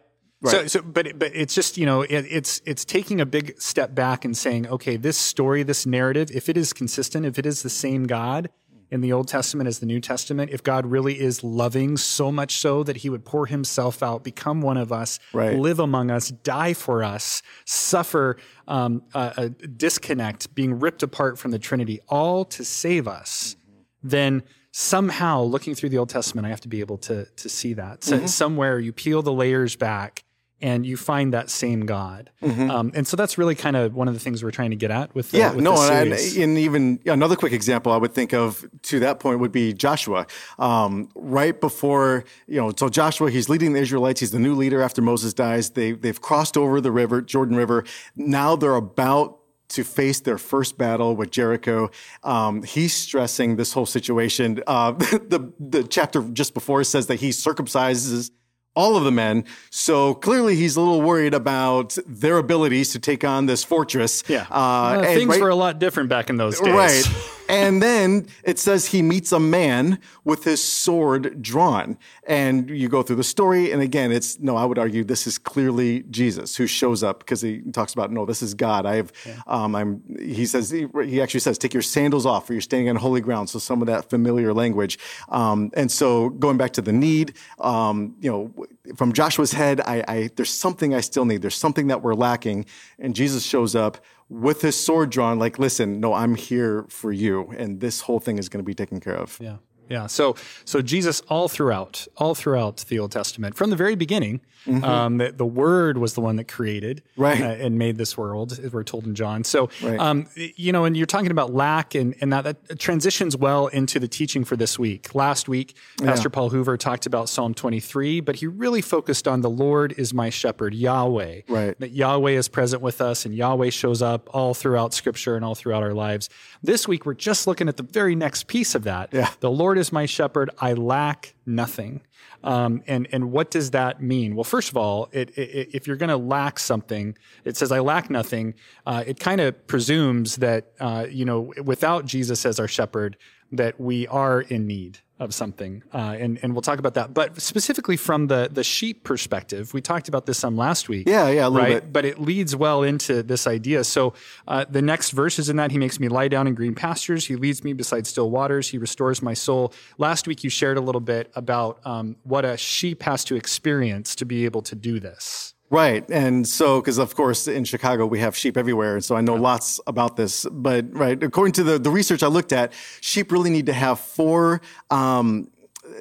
So, 0.52 0.66
so, 0.68 0.82
but, 0.82 1.18
but 1.18 1.32
it's 1.34 1.52
just, 1.52 1.76
you 1.76 1.84
know, 1.84 2.02
it, 2.02 2.26
it's, 2.30 2.62
it's 2.64 2.84
taking 2.84 3.20
a 3.20 3.26
big 3.26 3.60
step 3.60 3.92
back 3.92 4.24
and 4.24 4.36
saying, 4.36 4.68
okay, 4.68 4.96
this 4.96 5.18
story, 5.18 5.64
this 5.64 5.84
narrative, 5.84 6.30
if 6.32 6.48
it 6.48 6.56
is 6.56 6.72
consistent, 6.72 7.26
if 7.26 7.40
it 7.40 7.46
is 7.46 7.62
the 7.64 7.70
same 7.70 8.06
God 8.06 8.50
in 8.90 9.00
the 9.02 9.12
Old 9.12 9.28
Testament 9.28 9.68
as 9.68 9.80
the 9.80 9.86
New 9.86 10.00
Testament, 10.00 10.50
if 10.50 10.62
God 10.62 10.86
really 10.86 11.20
is 11.20 11.44
loving 11.44 11.96
so 11.96 12.32
much 12.32 12.56
so 12.56 12.82
that 12.82 12.98
he 12.98 13.10
would 13.10 13.24
pour 13.24 13.46
himself 13.46 14.02
out, 14.02 14.24
become 14.24 14.62
one 14.62 14.76
of 14.76 14.90
us, 14.92 15.18
Right. 15.32 15.56
live 15.58 15.78
among 15.78 16.10
us, 16.10 16.28
die 16.30 16.72
for 16.74 17.02
us, 17.04 17.42
suffer 17.66 18.36
um, 18.66 19.02
a, 19.14 19.32
a 19.36 19.48
disconnect, 19.50 20.54
being 20.54 20.78
ripped 20.80 21.02
apart 21.02 21.38
from 21.38 21.50
the 21.50 21.58
Trinity, 21.58 22.00
all 22.08 22.44
to 22.46 22.64
save 22.64 23.06
us, 23.06 23.56
then 24.02 24.42
somehow 24.70 25.42
looking 25.42 25.74
through 25.74 25.88
the 25.88 25.98
Old 25.98 26.08
Testament, 26.08 26.46
I 26.46 26.50
have 26.50 26.60
to 26.62 26.68
be 26.68 26.80
able 26.80 26.98
to 26.98 27.24
to 27.24 27.48
see 27.48 27.74
that. 27.74 28.04
So, 28.04 28.26
Somewhere 28.26 28.78
you 28.78 28.92
peel 28.92 29.22
the 29.22 29.32
layers 29.32 29.76
back 29.76 30.24
and 30.60 30.84
you 30.84 30.96
find 30.96 31.32
that 31.32 31.50
same 31.50 31.86
God. 31.86 32.30
Um, 32.42 32.90
and 32.94 33.06
so 33.06 33.16
that's 33.16 33.38
really 33.38 33.54
kind 33.54 33.76
of 33.76 33.94
one 33.94 34.08
of 34.08 34.14
the 34.14 34.20
things 34.20 34.42
we're 34.42 34.50
trying 34.50 34.70
to 34.70 34.76
get 34.76 34.90
at 34.90 35.14
with 35.14 35.30
the, 35.30 35.38
Yeah, 35.38 35.52
with 35.52 35.62
no, 35.62 35.74
and, 35.90 36.12
and 36.12 36.58
even 36.58 37.00
another 37.06 37.36
quick 37.36 37.52
example 37.52 37.92
I 37.92 37.96
would 37.96 38.12
think 38.12 38.34
of 38.34 38.66
to 38.82 39.00
that 39.00 39.20
point 39.20 39.40
would 39.40 39.52
be 39.52 39.72
Joshua. 39.72 40.26
Um, 40.58 41.10
right 41.14 41.58
before, 41.60 42.24
you 42.46 42.56
know, 42.56 42.72
so 42.76 42.88
Joshua, 42.88 43.30
he's 43.30 43.48
leading 43.48 43.72
the 43.72 43.80
Israelites. 43.80 44.20
He's 44.20 44.32
the 44.32 44.38
new 44.40 44.54
leader 44.54 44.82
after 44.82 45.00
Moses 45.00 45.32
dies. 45.32 45.70
They, 45.70 45.92
they've 45.92 46.20
crossed 46.20 46.56
over 46.56 46.80
the 46.80 46.90
river, 46.90 47.22
Jordan 47.22 47.56
River. 47.56 47.84
Now 48.16 48.56
they're 48.56 48.74
about 48.74 49.38
to 49.68 49.84
face 49.84 50.20
their 50.20 50.38
first 50.38 50.78
battle 50.78 51.14
with 51.14 51.30
Jericho. 51.30 51.90
Um, 52.24 52.62
he's 52.62 52.94
stressing 52.94 53.56
this 53.56 53.72
whole 53.72 53.86
situation. 53.86 54.62
Uh, 54.66 54.92
the, 54.92 55.52
the 55.60 55.84
chapter 55.84 56.22
just 56.22 56.54
before 56.54 56.82
says 56.84 57.06
that 57.08 57.16
he 57.16 57.30
circumcises 57.30 58.30
all 58.78 58.96
of 58.96 59.02
the 59.02 59.10
men. 59.10 59.44
So 59.70 60.14
clearly 60.14 60.54
he's 60.54 60.76
a 60.76 60.80
little 60.80 61.02
worried 61.02 61.34
about 61.34 61.98
their 62.06 62.38
abilities 62.38 62.92
to 62.92 62.98
take 63.00 63.24
on 63.24 63.46
this 63.46 63.64
fortress. 63.64 64.22
yeah. 64.28 64.46
Uh, 64.50 64.54
Uh, 64.54 65.02
and 65.04 65.18
things 65.18 65.30
right- 65.30 65.40
were 65.42 65.48
a 65.48 65.56
lot 65.56 65.78
different 65.80 66.08
back 66.08 66.30
in 66.30 66.36
those 66.36 66.60
days. 66.60 66.72
Right. 66.72 67.04
and 67.48 67.82
then 67.82 68.26
it 68.44 68.58
says 68.58 68.86
he 68.86 69.00
meets 69.00 69.32
a 69.32 69.40
man 69.40 69.98
with 70.24 70.44
his 70.44 70.62
sword 70.62 71.40
drawn. 71.42 71.96
And 72.26 72.68
you 72.68 72.88
go 72.88 73.02
through 73.02 73.16
the 73.16 73.24
story. 73.24 73.72
And 73.72 73.80
again, 73.80 74.12
it's 74.12 74.38
no, 74.38 74.56
I 74.56 74.66
would 74.66 74.78
argue 74.78 75.02
this 75.02 75.26
is 75.26 75.38
clearly 75.38 76.04
Jesus 76.10 76.56
who 76.56 76.66
shows 76.66 77.02
up 77.02 77.20
because 77.20 77.40
he 77.40 77.62
talks 77.72 77.94
about, 77.94 78.12
no, 78.12 78.26
this 78.26 78.42
is 78.42 78.52
God. 78.52 78.84
I 78.84 78.96
have, 78.96 79.12
um, 79.46 79.74
I'm, 79.74 80.02
he 80.18 80.44
says, 80.44 80.70
he, 80.70 80.86
he 81.04 81.22
actually 81.22 81.40
says, 81.40 81.56
take 81.56 81.72
your 81.72 81.82
sandals 81.82 82.26
off 82.26 82.46
for 82.46 82.52
you're 82.52 82.60
standing 82.60 82.90
on 82.90 82.96
holy 82.96 83.22
ground. 83.22 83.48
So 83.48 83.58
some 83.58 83.80
of 83.80 83.86
that 83.86 84.10
familiar 84.10 84.52
language. 84.52 84.98
Um, 85.30 85.70
and 85.74 85.90
so 85.90 86.28
going 86.28 86.58
back 86.58 86.72
to 86.74 86.82
the 86.82 86.92
need, 86.92 87.34
um, 87.58 88.14
you 88.20 88.30
know, 88.30 88.66
from 88.96 89.12
Joshua's 89.12 89.52
head, 89.52 89.80
I, 89.80 90.04
I, 90.06 90.30
there's 90.36 90.50
something 90.50 90.94
I 90.94 91.00
still 91.00 91.24
need. 91.24 91.42
There's 91.42 91.56
something 91.56 91.86
that 91.86 92.02
we're 92.02 92.14
lacking. 92.14 92.66
And 92.98 93.14
Jesus 93.14 93.42
shows 93.42 93.74
up 93.74 93.98
with 94.28 94.62
his 94.62 94.78
sword 94.78 95.10
drawn, 95.10 95.38
like, 95.38 95.58
listen, 95.58 96.00
no, 96.00 96.12
I'm 96.12 96.34
here 96.34 96.86
for 96.88 97.12
you. 97.12 97.52
And 97.56 97.80
this 97.80 98.02
whole 98.02 98.20
thing 98.20 98.38
is 98.38 98.48
going 98.48 98.62
to 98.62 98.66
be 98.66 98.74
taken 98.74 99.00
care 99.00 99.16
of. 99.16 99.38
Yeah. 99.40 99.56
Yeah. 99.88 100.06
So, 100.06 100.36
so 100.64 100.82
Jesus 100.82 101.20
all 101.28 101.48
throughout, 101.48 102.06
all 102.16 102.34
throughout 102.34 102.84
the 102.88 102.98
Old 102.98 103.12
Testament, 103.12 103.56
from 103.56 103.70
the 103.70 103.76
very 103.76 103.94
beginning, 103.94 104.40
um, 104.82 105.16
the, 105.18 105.32
the 105.32 105.46
Word 105.46 105.96
was 105.96 106.12
the 106.14 106.20
one 106.20 106.36
that 106.36 106.48
created 106.48 107.02
Mm-hmm. 107.12 107.22
Right. 107.22 107.40
uh, 107.40 107.64
and 107.64 107.78
made 107.78 107.96
this 107.96 108.16
world, 108.18 108.52
as 108.52 108.72
we're 108.72 108.84
told 108.84 109.04
in 109.06 109.14
John. 109.14 109.42
So, 109.44 109.70
Right. 109.82 109.98
um, 109.98 110.26
you 110.34 110.72
know, 110.72 110.84
and 110.84 110.96
you're 110.96 111.06
talking 111.06 111.30
about 111.30 111.52
lack, 111.54 111.94
and, 111.94 112.14
and 112.20 112.32
that, 112.32 112.44
that 112.44 112.78
transitions 112.78 113.36
well 113.36 113.66
into 113.68 113.98
the 113.98 114.06
teaching 114.08 114.44
for 114.44 114.56
this 114.56 114.78
week. 114.78 115.14
Last 115.14 115.48
week, 115.48 115.74
Pastor 116.02 116.28
Paul 116.30 116.50
Hoover 116.50 116.76
talked 116.76 117.06
about 117.06 117.28
Psalm 117.28 117.54
23, 117.54 118.20
but 118.20 118.36
he 118.36 118.46
really 118.46 118.80
focused 118.82 119.26
on 119.26 119.40
the 119.40 119.50
Lord 119.50 119.94
is 119.96 120.12
my 120.14 120.28
shepherd, 120.30 120.74
Yahweh. 120.74 121.42
Right. 121.48 121.78
That 121.80 121.90
Yahweh 121.92 122.32
is 122.32 122.48
present 122.48 122.82
with 122.82 123.00
us, 123.00 123.24
and 123.24 123.34
Yahweh 123.34 123.70
shows 123.70 124.02
up 124.02 124.28
all 124.34 124.54
throughout 124.54 124.92
Scripture 124.94 125.34
and 125.34 125.44
all 125.44 125.54
throughout 125.54 125.82
our 125.82 125.94
lives. 125.94 126.28
This 126.62 126.86
week, 126.86 127.06
we're 127.06 127.14
just 127.14 127.46
looking 127.46 127.68
at 127.68 127.76
the 127.78 127.82
very 127.84 128.14
next 128.14 128.46
piece 128.48 128.74
of 128.74 128.84
that. 128.84 129.10
Yeah. 129.12 129.30
The 129.40 129.50
Lord 129.50 129.77
is 129.78 129.92
my 129.92 130.06
shepherd; 130.06 130.50
I 130.58 130.72
lack 130.74 131.34
nothing. 131.46 132.02
Um, 132.44 132.82
and 132.86 133.08
and 133.10 133.32
what 133.32 133.50
does 133.50 133.72
that 133.72 134.02
mean? 134.02 134.36
Well, 134.36 134.44
first 134.44 134.70
of 134.70 134.76
all, 134.76 135.08
it, 135.12 135.36
it, 135.36 135.70
if 135.74 135.86
you're 135.86 135.96
going 135.96 136.10
to 136.10 136.16
lack 136.16 136.58
something, 136.58 137.16
it 137.44 137.56
says 137.56 137.72
I 137.72 137.80
lack 137.80 138.10
nothing. 138.10 138.54
Uh, 138.86 139.02
it 139.06 139.18
kind 139.18 139.40
of 139.40 139.66
presumes 139.66 140.36
that 140.36 140.72
uh, 140.78 141.06
you 141.08 141.24
know 141.24 141.52
without 141.64 142.04
Jesus 142.04 142.46
as 142.46 142.60
our 142.60 142.68
shepherd, 142.68 143.16
that 143.52 143.80
we 143.80 144.06
are 144.06 144.40
in 144.40 144.66
need 144.66 144.98
of 145.20 145.34
something, 145.34 145.82
uh, 145.92 146.16
and 146.18 146.38
and 146.42 146.52
we'll 146.52 146.62
talk 146.62 146.78
about 146.78 146.94
that. 146.94 147.12
But 147.12 147.40
specifically 147.40 147.96
from 147.96 148.28
the 148.28 148.48
the 148.50 148.62
sheep 148.62 149.02
perspective, 149.04 149.74
we 149.74 149.80
talked 149.80 150.08
about 150.08 150.26
this 150.26 150.38
some 150.38 150.56
last 150.56 150.88
week. 150.88 151.08
Yeah, 151.08 151.28
yeah, 151.28 151.46
a 151.46 151.50
little 151.50 151.68
right. 151.68 151.82
bit. 151.82 151.92
But 151.92 152.04
it 152.04 152.20
leads 152.20 152.54
well 152.54 152.82
into 152.82 153.22
this 153.22 153.46
idea. 153.46 153.82
So 153.84 154.14
uh, 154.46 154.64
the 154.68 154.82
next 154.82 155.10
verses 155.10 155.48
in 155.48 155.56
that, 155.56 155.72
he 155.72 155.78
makes 155.78 155.98
me 155.98 156.08
lie 156.08 156.28
down 156.28 156.46
in 156.46 156.54
green 156.54 156.74
pastures. 156.74 157.26
He 157.26 157.36
leads 157.36 157.64
me 157.64 157.72
beside 157.72 158.06
still 158.06 158.30
waters. 158.30 158.68
He 158.68 158.78
restores 158.78 159.20
my 159.20 159.34
soul. 159.34 159.72
Last 159.98 160.28
week 160.28 160.44
you 160.44 160.50
shared 160.50 160.76
a 160.76 160.82
little 160.82 161.00
bit 161.00 161.32
about 161.34 161.80
um, 161.84 162.16
what 162.22 162.44
a 162.44 162.56
sheep 162.56 163.02
has 163.02 163.24
to 163.24 163.34
experience 163.34 164.14
to 164.16 164.24
be 164.24 164.44
able 164.44 164.62
to 164.62 164.76
do 164.76 165.00
this. 165.00 165.54
Right. 165.70 166.08
And 166.10 166.48
so, 166.48 166.80
because 166.80 166.96
of 166.96 167.14
course 167.14 167.46
in 167.46 167.64
Chicago 167.64 168.06
we 168.06 168.20
have 168.20 168.34
sheep 168.34 168.56
everywhere. 168.56 168.94
And 168.94 169.04
so 169.04 169.16
I 169.16 169.20
know 169.20 169.34
lots 169.34 169.80
about 169.86 170.16
this. 170.16 170.46
But, 170.50 170.86
right, 170.94 171.22
according 171.22 171.52
to 171.54 171.62
the, 171.62 171.78
the 171.78 171.90
research 171.90 172.22
I 172.22 172.28
looked 172.28 172.52
at, 172.52 172.72
sheep 173.00 173.30
really 173.30 173.50
need 173.50 173.66
to 173.66 173.74
have 173.74 174.00
four, 174.00 174.62
um, 174.90 175.50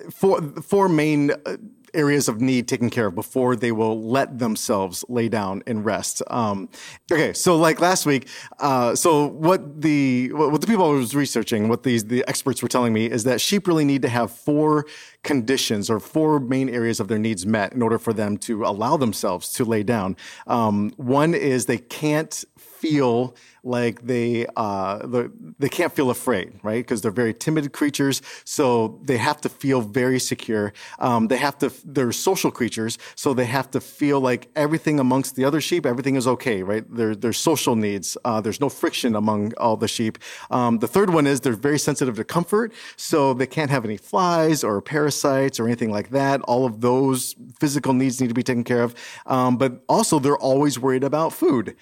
four, 0.10 0.42
four 0.42 0.88
main 0.88 1.32
uh, 1.32 1.58
areas 1.98 2.30
of 2.30 2.40
need 2.40 2.68
taken 2.68 2.90
care 2.90 3.08
of 3.08 3.16
before 3.16 3.56
they 3.56 3.72
will 3.72 4.02
let 4.02 4.40
themselves 4.40 5.04
lay 5.10 5.28
down 5.28 5.64
and 5.68 5.84
rest. 5.84 6.22
Um, 6.28 6.70
okay, 7.12 7.34
so 7.34 7.58
like 7.58 7.82
last 7.82 8.06
week, 8.06 8.28
uh, 8.60 8.96
so 8.96 9.26
what 9.26 9.82
the 9.82 10.32
what 10.34 10.62
the 10.62 10.68
people 10.68 10.86
I 10.86 10.94
was 10.94 11.16
researching, 11.16 11.68
what 11.68 11.84
these 11.84 12.06
the 12.06 12.24
experts 12.28 12.62
were 12.62 12.70
telling 12.70 12.94
me 12.94 13.08
is 13.08 13.24
that 13.26 13.42
sheep 13.42 13.68
really 13.68 13.86
need 13.86 14.04
to 14.04 14.10
have 14.10 14.32
four 14.32 14.86
conditions 15.24 15.90
or 15.90 16.00
four 16.00 16.40
main 16.40 16.70
areas 16.70 17.00
of 17.00 17.08
their 17.08 17.20
needs 17.20 17.46
met 17.46 17.74
in 17.74 17.82
order 17.82 18.00
for 18.00 18.14
them 18.14 18.38
to 18.38 18.64
allow 18.64 18.96
themselves 18.96 19.52
to 19.54 19.66
lay 19.66 19.84
down. 19.84 20.16
Um, 20.46 20.94
one 20.98 21.34
is 21.34 21.66
they 21.66 21.80
can't 21.80 22.46
feel 22.90 23.36
like 23.64 24.06
they 24.06 24.46
uh, 24.56 25.28
they 25.60 25.70
can't 25.70 25.94
feel 25.94 26.10
afraid, 26.10 26.60
right? 26.64 26.84
Because 26.84 27.02
they're 27.02 27.12
very 27.12 27.34
timid 27.34 27.74
creatures, 27.74 28.22
so 28.46 29.00
they 29.04 29.18
have 29.18 29.42
to 29.42 29.50
feel 29.50 29.82
very 29.82 30.20
secure. 30.20 30.74
Um, 31.00 31.28
they 31.28 31.38
have 31.38 31.58
to 31.60 31.72
they're 31.84 32.12
social 32.12 32.52
creatures, 32.52 32.98
so 33.16 33.34
they 33.34 33.46
have 33.46 33.70
to 33.72 33.82
feel 33.82 34.22
like 34.22 34.50
everything 34.56 35.00
amongst 35.00 35.36
the 35.36 35.44
other 35.44 35.60
sheep, 35.62 35.86
everything 35.86 36.16
is 36.16 36.28
okay, 36.28 36.64
right? 36.64 36.84
Their 36.90 37.16
their 37.16 37.34
social 37.34 37.76
needs. 37.76 38.18
Uh, 38.24 38.40
there's 38.42 38.62
no 38.62 38.70
friction 38.70 39.16
among 39.16 39.54
all 39.56 39.76
the 39.76 39.88
sheep. 39.88 40.18
Um, 40.50 40.80
the 40.80 40.88
third 40.88 41.10
one 41.10 41.28
is 41.28 41.42
they're 41.42 41.54
very 41.54 41.80
sensitive 41.80 42.16
to 42.16 42.24
comfort, 42.24 42.74
so 42.96 43.34
they 43.34 43.48
can't 43.48 43.70
have 43.70 43.84
any 43.84 43.98
flies 43.98 44.64
or 44.64 44.82
parasites 44.82 45.60
or 45.60 45.66
anything 45.66 45.92
like 45.92 46.10
that. 46.12 46.42
All 46.42 46.66
of 46.66 46.82
those 46.82 47.36
physical 47.60 47.94
needs 47.94 48.22
need 48.22 48.30
to 48.30 48.34
be 48.34 48.44
taken 48.44 48.64
care 48.64 48.84
of, 48.84 48.96
um, 49.26 49.58
but 49.58 49.84
also 49.90 50.20
they're 50.20 50.38
always 50.38 50.80
worried 50.80 51.04
about 51.04 51.34
food 51.34 51.76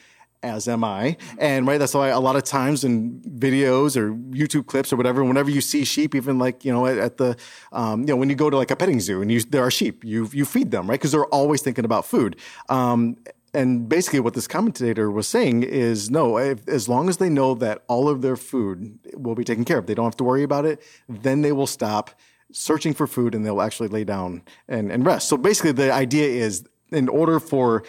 as 0.45 0.67
am 0.67 0.83
I. 0.83 1.17
And 1.37 1.67
right, 1.67 1.77
that's 1.77 1.93
why 1.93 2.09
a 2.09 2.19
lot 2.19 2.35
of 2.35 2.43
times 2.43 2.83
in 2.83 3.19
videos 3.21 3.97
or 3.97 4.13
YouTube 4.13 4.67
clips 4.67 4.93
or 4.93 4.95
whatever, 4.95 5.23
whenever 5.23 5.49
you 5.49 5.61
see 5.61 5.83
sheep, 5.83 6.15
even 6.15 6.37
like 6.39 6.63
you 6.63 6.71
know 6.71 6.85
at, 6.85 6.97
at 6.97 7.17
the, 7.17 7.35
um, 7.71 8.01
you 8.01 8.07
know 8.07 8.15
when 8.15 8.29
you 8.29 8.35
go 8.35 8.49
to 8.49 8.57
like 8.57 8.71
a 8.71 8.75
petting 8.75 8.99
zoo 8.99 9.21
and 9.21 9.31
you 9.31 9.41
there 9.41 9.63
are 9.63 9.71
sheep, 9.71 10.03
you 10.03 10.29
you 10.31 10.45
feed 10.45 10.71
them 10.71 10.87
right 10.89 10.99
because 10.99 11.11
they're 11.11 11.25
always 11.25 11.61
thinking 11.61 11.85
about 11.85 12.05
food. 12.05 12.37
Um, 12.69 13.17
and 13.53 13.87
basically, 13.87 14.19
what 14.19 14.33
this 14.33 14.47
commentator 14.47 15.09
was 15.09 15.27
saying 15.27 15.63
is 15.63 16.11
no, 16.11 16.37
if, 16.37 16.67
as 16.67 16.89
long 16.89 17.07
as 17.07 17.17
they 17.17 17.29
know 17.29 17.55
that 17.55 17.83
all 17.87 18.09
of 18.09 18.21
their 18.21 18.35
food 18.35 18.99
will 19.13 19.35
be 19.35 19.45
taken 19.45 19.63
care 19.63 19.77
of, 19.77 19.87
they 19.87 19.95
don't 19.95 20.05
have 20.05 20.17
to 20.17 20.25
worry 20.25 20.43
about 20.43 20.65
it, 20.65 20.81
then 21.07 21.41
they 21.41 21.53
will 21.53 21.67
stop 21.67 22.11
searching 22.51 22.93
for 22.93 23.07
food 23.07 23.33
and 23.33 23.45
they'll 23.45 23.61
actually 23.61 23.87
lay 23.87 24.03
down 24.03 24.41
and, 24.67 24.91
and 24.91 25.05
rest. 25.05 25.29
So 25.29 25.37
basically, 25.37 25.71
the 25.71 25.91
idea 25.91 26.27
is 26.27 26.65
in 26.91 27.07
order 27.07 27.39
for 27.39 27.83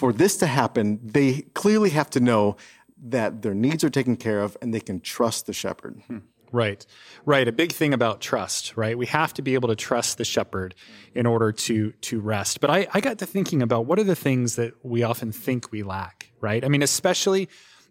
for 0.00 0.12
this 0.12 0.36
to 0.38 0.46
happen, 0.46 0.98
they 1.02 1.42
clearly 1.54 1.90
have 1.90 2.08
to 2.10 2.20
know 2.20 2.56
that 3.02 3.42
their 3.42 3.54
needs 3.54 3.84
are 3.84 3.90
taken 3.90 4.16
care 4.16 4.40
of 4.40 4.56
and 4.60 4.72
they 4.74 4.80
can 4.80 5.00
trust 5.00 5.46
the 5.46 5.52
shepherd. 5.52 6.02
Hmm. 6.06 6.18
Right, 6.52 6.84
right. 7.24 7.46
A 7.46 7.52
big 7.52 7.70
thing 7.72 7.94
about 7.94 8.20
trust, 8.20 8.76
right? 8.76 8.98
We 8.98 9.06
have 9.06 9.32
to 9.34 9.42
be 9.42 9.54
able 9.54 9.68
to 9.68 9.76
trust 9.76 10.18
the 10.18 10.24
shepherd 10.24 10.74
in 11.14 11.24
order 11.26 11.52
to 11.52 11.92
to 12.08 12.20
rest. 12.20 12.60
But 12.60 12.70
I, 12.70 12.88
I 12.92 13.00
got 13.00 13.18
to 13.18 13.26
thinking 13.26 13.62
about 13.62 13.86
what 13.86 13.98
are 14.00 14.04
the 14.04 14.16
things 14.16 14.56
that 14.56 14.72
we 14.82 15.04
often 15.04 15.30
think 15.32 15.70
we 15.70 15.82
lack, 15.84 16.32
right? 16.40 16.64
I 16.64 16.68
mean, 16.68 16.82
especially 16.82 17.48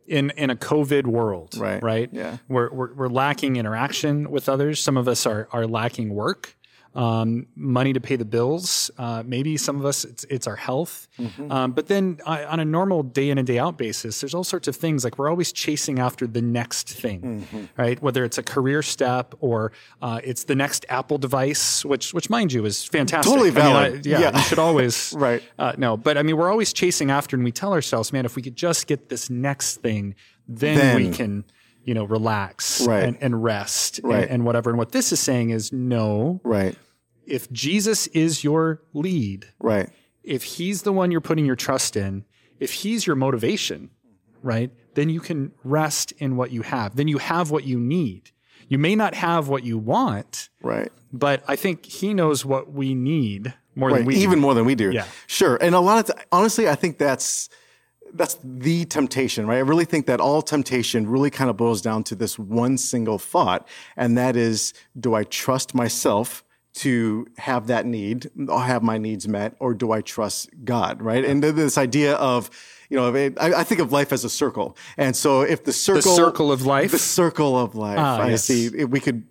in 0.07 0.31
in 0.31 0.49
a 0.49 0.55
COVID 0.57 1.05
world, 1.07 1.55
Right, 1.57 1.81
Right. 1.81 2.09
yeah. 2.11 2.37
We're, 2.49 2.69
we're 2.73 2.93
we're 2.95 3.07
lacking 3.07 3.55
interaction 3.55 4.29
with 4.29 4.49
others. 4.49 4.81
Some 4.83 4.97
of 4.97 5.07
us 5.07 5.25
are 5.25 5.47
are 5.53 5.65
lacking 5.65 6.09
work. 6.13 6.57
Um, 6.99 7.47
money 7.55 7.93
to 7.93 8.01
pay 8.01 8.17
the 8.17 8.25
bills. 8.25 8.91
Uh, 8.97 9.23
maybe 9.25 9.55
some 9.55 9.79
of 9.79 9.85
us, 9.85 10.03
it's, 10.03 10.25
it's 10.25 10.47
our 10.47 10.57
health. 10.57 11.07
Um, 11.49 11.71
but 11.71 11.87
then 11.87 12.19
uh, 12.25 12.45
on 12.49 12.59
a 12.59 12.65
normal 12.65 13.03
day 13.03 13.29
in 13.29 13.37
and 13.37 13.47
day 13.47 13.57
out 13.57 13.77
basis, 13.77 14.19
there's 14.19 14.33
all 14.33 14.43
sorts 14.43 14.67
of 14.67 14.75
things 14.75 15.05
like 15.05 15.17
we're 15.17 15.29
always 15.29 15.53
chasing 15.53 15.99
after 15.99 16.27
the 16.27 16.41
next 16.41 16.89
thing, 16.89 17.47
right? 17.77 18.01
Whether 18.01 18.25
it's 18.25 18.37
a 18.37 18.43
career 18.43 18.81
step 18.81 19.33
or 19.39 19.71
uh, 20.01 20.19
it's 20.25 20.43
the 20.43 20.55
next 20.55 20.85
Apple 20.89 21.17
device, 21.17 21.85
which, 21.85 22.13
which 22.13 22.29
mind 22.29 22.51
you 22.51 22.65
is 22.65 22.83
fantastic. 22.83 23.31
Totally 23.31 23.51
I 23.51 23.53
mean, 23.53 23.61
valid. 23.63 23.93
I- 24.07 24.09
yeah, 24.09 24.19
Yeah. 24.19 24.37
you 24.37 24.43
should 24.43 24.59
always, 24.59 25.13
Right. 25.17 25.41
Uh, 25.57 25.73
no, 25.77 25.95
but 25.95 26.17
I 26.17 26.23
mean, 26.23 26.35
we're 26.35 26.51
always 26.51 26.73
chasing 26.73 27.11
after, 27.11 27.37
and 27.37 27.45
we 27.45 27.53
tell 27.53 27.71
ourselves, 27.71 28.11
man, 28.11 28.25
if 28.25 28.35
we 28.35 28.41
could 28.41 28.57
just 28.57 28.87
get 28.87 29.07
this 29.07 29.29
next 29.29 29.77
thing, 29.77 30.15
then, 30.49 30.77
Then. 30.77 30.95
we 30.97 31.09
can, 31.11 31.45
you 31.85 31.93
know, 31.93 32.03
relax 32.03 32.85
Right. 32.85 33.03
and, 33.03 33.17
and 33.21 33.41
rest 33.41 34.01
Right. 34.03 34.23
and, 34.23 34.31
and 34.31 34.45
whatever. 34.45 34.69
And 34.69 34.77
what 34.77 34.91
this 34.91 35.13
is 35.13 35.21
saying 35.21 35.51
is, 35.51 35.71
no, 35.71 36.41
Right, 36.43 36.75
if 37.29 37.51
Jesus 37.51 38.07
is 38.07 38.43
your 38.43 38.81
lead, 38.93 39.47
right, 39.59 39.89
if 40.23 40.43
he's 40.43 40.81
the 40.81 40.91
one 40.91 41.11
you're 41.11 41.21
putting 41.21 41.45
your 41.45 41.55
trust 41.55 41.95
in, 41.95 42.25
if 42.59 42.71
he's 42.73 43.07
your 43.07 43.15
motivation, 43.15 43.89
right, 44.41 44.71
then 44.95 45.09
you 45.09 45.19
can 45.19 45.51
rest 45.63 46.11
in 46.17 46.35
what 46.35 46.51
you 46.51 46.61
have. 46.61 46.95
Then 46.95 47.07
you 47.07 47.17
have 47.19 47.51
what 47.51 47.63
you 47.63 47.79
need. 47.79 48.31
You 48.67 48.77
may 48.77 48.95
not 48.95 49.15
have 49.15 49.47
what 49.47 49.63
you 49.63 49.77
want, 49.77 50.49
right. 50.61 50.91
but 51.11 51.43
I 51.47 51.55
think 51.55 51.85
he 51.85 52.13
knows 52.13 52.45
what 52.45 52.71
we 52.71 52.93
need 52.93 53.53
more 53.75 53.89
Right, 53.89 53.97
than 53.99 54.05
we 54.05 54.15
even 54.17 54.35
do. 54.35 54.41
more 54.41 54.53
than 54.53 54.65
we 54.65 54.75
do. 54.75 54.91
Yeah. 54.91 55.05
Sure. 55.25 55.57
And 55.61 55.73
a 55.73 55.79
lot 55.79 56.09
of, 56.09 56.15
t- 56.15 56.21
honestly, 56.31 56.67
I 56.69 56.75
think 56.75 56.97
that's, 56.97 57.49
that's 58.13 58.37
the 58.43 58.85
temptation, 58.85 59.47
right? 59.47 59.57
I 59.57 59.61
really 59.61 59.85
think 59.85 60.05
that 60.07 60.19
all 60.19 60.41
temptation 60.41 61.07
really 61.07 61.29
kind 61.29 61.49
of 61.49 61.57
boils 61.57 61.81
down 61.81 62.03
to 62.05 62.15
this 62.15 62.37
one 62.37 62.77
single 62.77 63.17
thought. 63.17 63.67
And 63.95 64.17
that 64.17 64.35
is, 64.35 64.73
do 64.99 65.15
I 65.15 65.23
trust 65.23 65.73
myself 65.73 66.43
to 66.75 67.27
have 67.37 67.67
that 67.67 67.85
need 67.85 68.29
have 68.59 68.83
my 68.83 68.97
needs 68.97 69.27
met? 69.27 69.55
Or 69.59 69.73
do 69.73 69.91
I 69.91 70.01
trust 70.01 70.49
God, 70.63 71.01
right? 71.01 71.25
And 71.25 71.41
th- 71.41 71.55
this 71.55 71.77
idea 71.77 72.15
of, 72.15 72.49
you 72.89 72.97
know, 72.97 73.13
I, 73.15 73.53
I 73.53 73.63
think 73.63 73.81
of 73.81 73.91
life 73.91 74.11
as 74.11 74.23
a 74.23 74.29
circle. 74.29 74.75
And 74.97 75.15
so 75.15 75.41
if 75.41 75.63
the 75.63 75.73
circle, 75.73 76.01
the 76.11 76.15
circle 76.15 76.51
of 76.51 76.65
life? 76.65 76.91
the 76.91 76.97
circle 76.99 77.57
of 77.57 77.75
life, 77.75 77.99
Ah, 77.99 78.21
I 78.21 78.29
yes. 78.31 78.45
see 78.45 78.83
we 78.85 78.99
could 78.99 79.23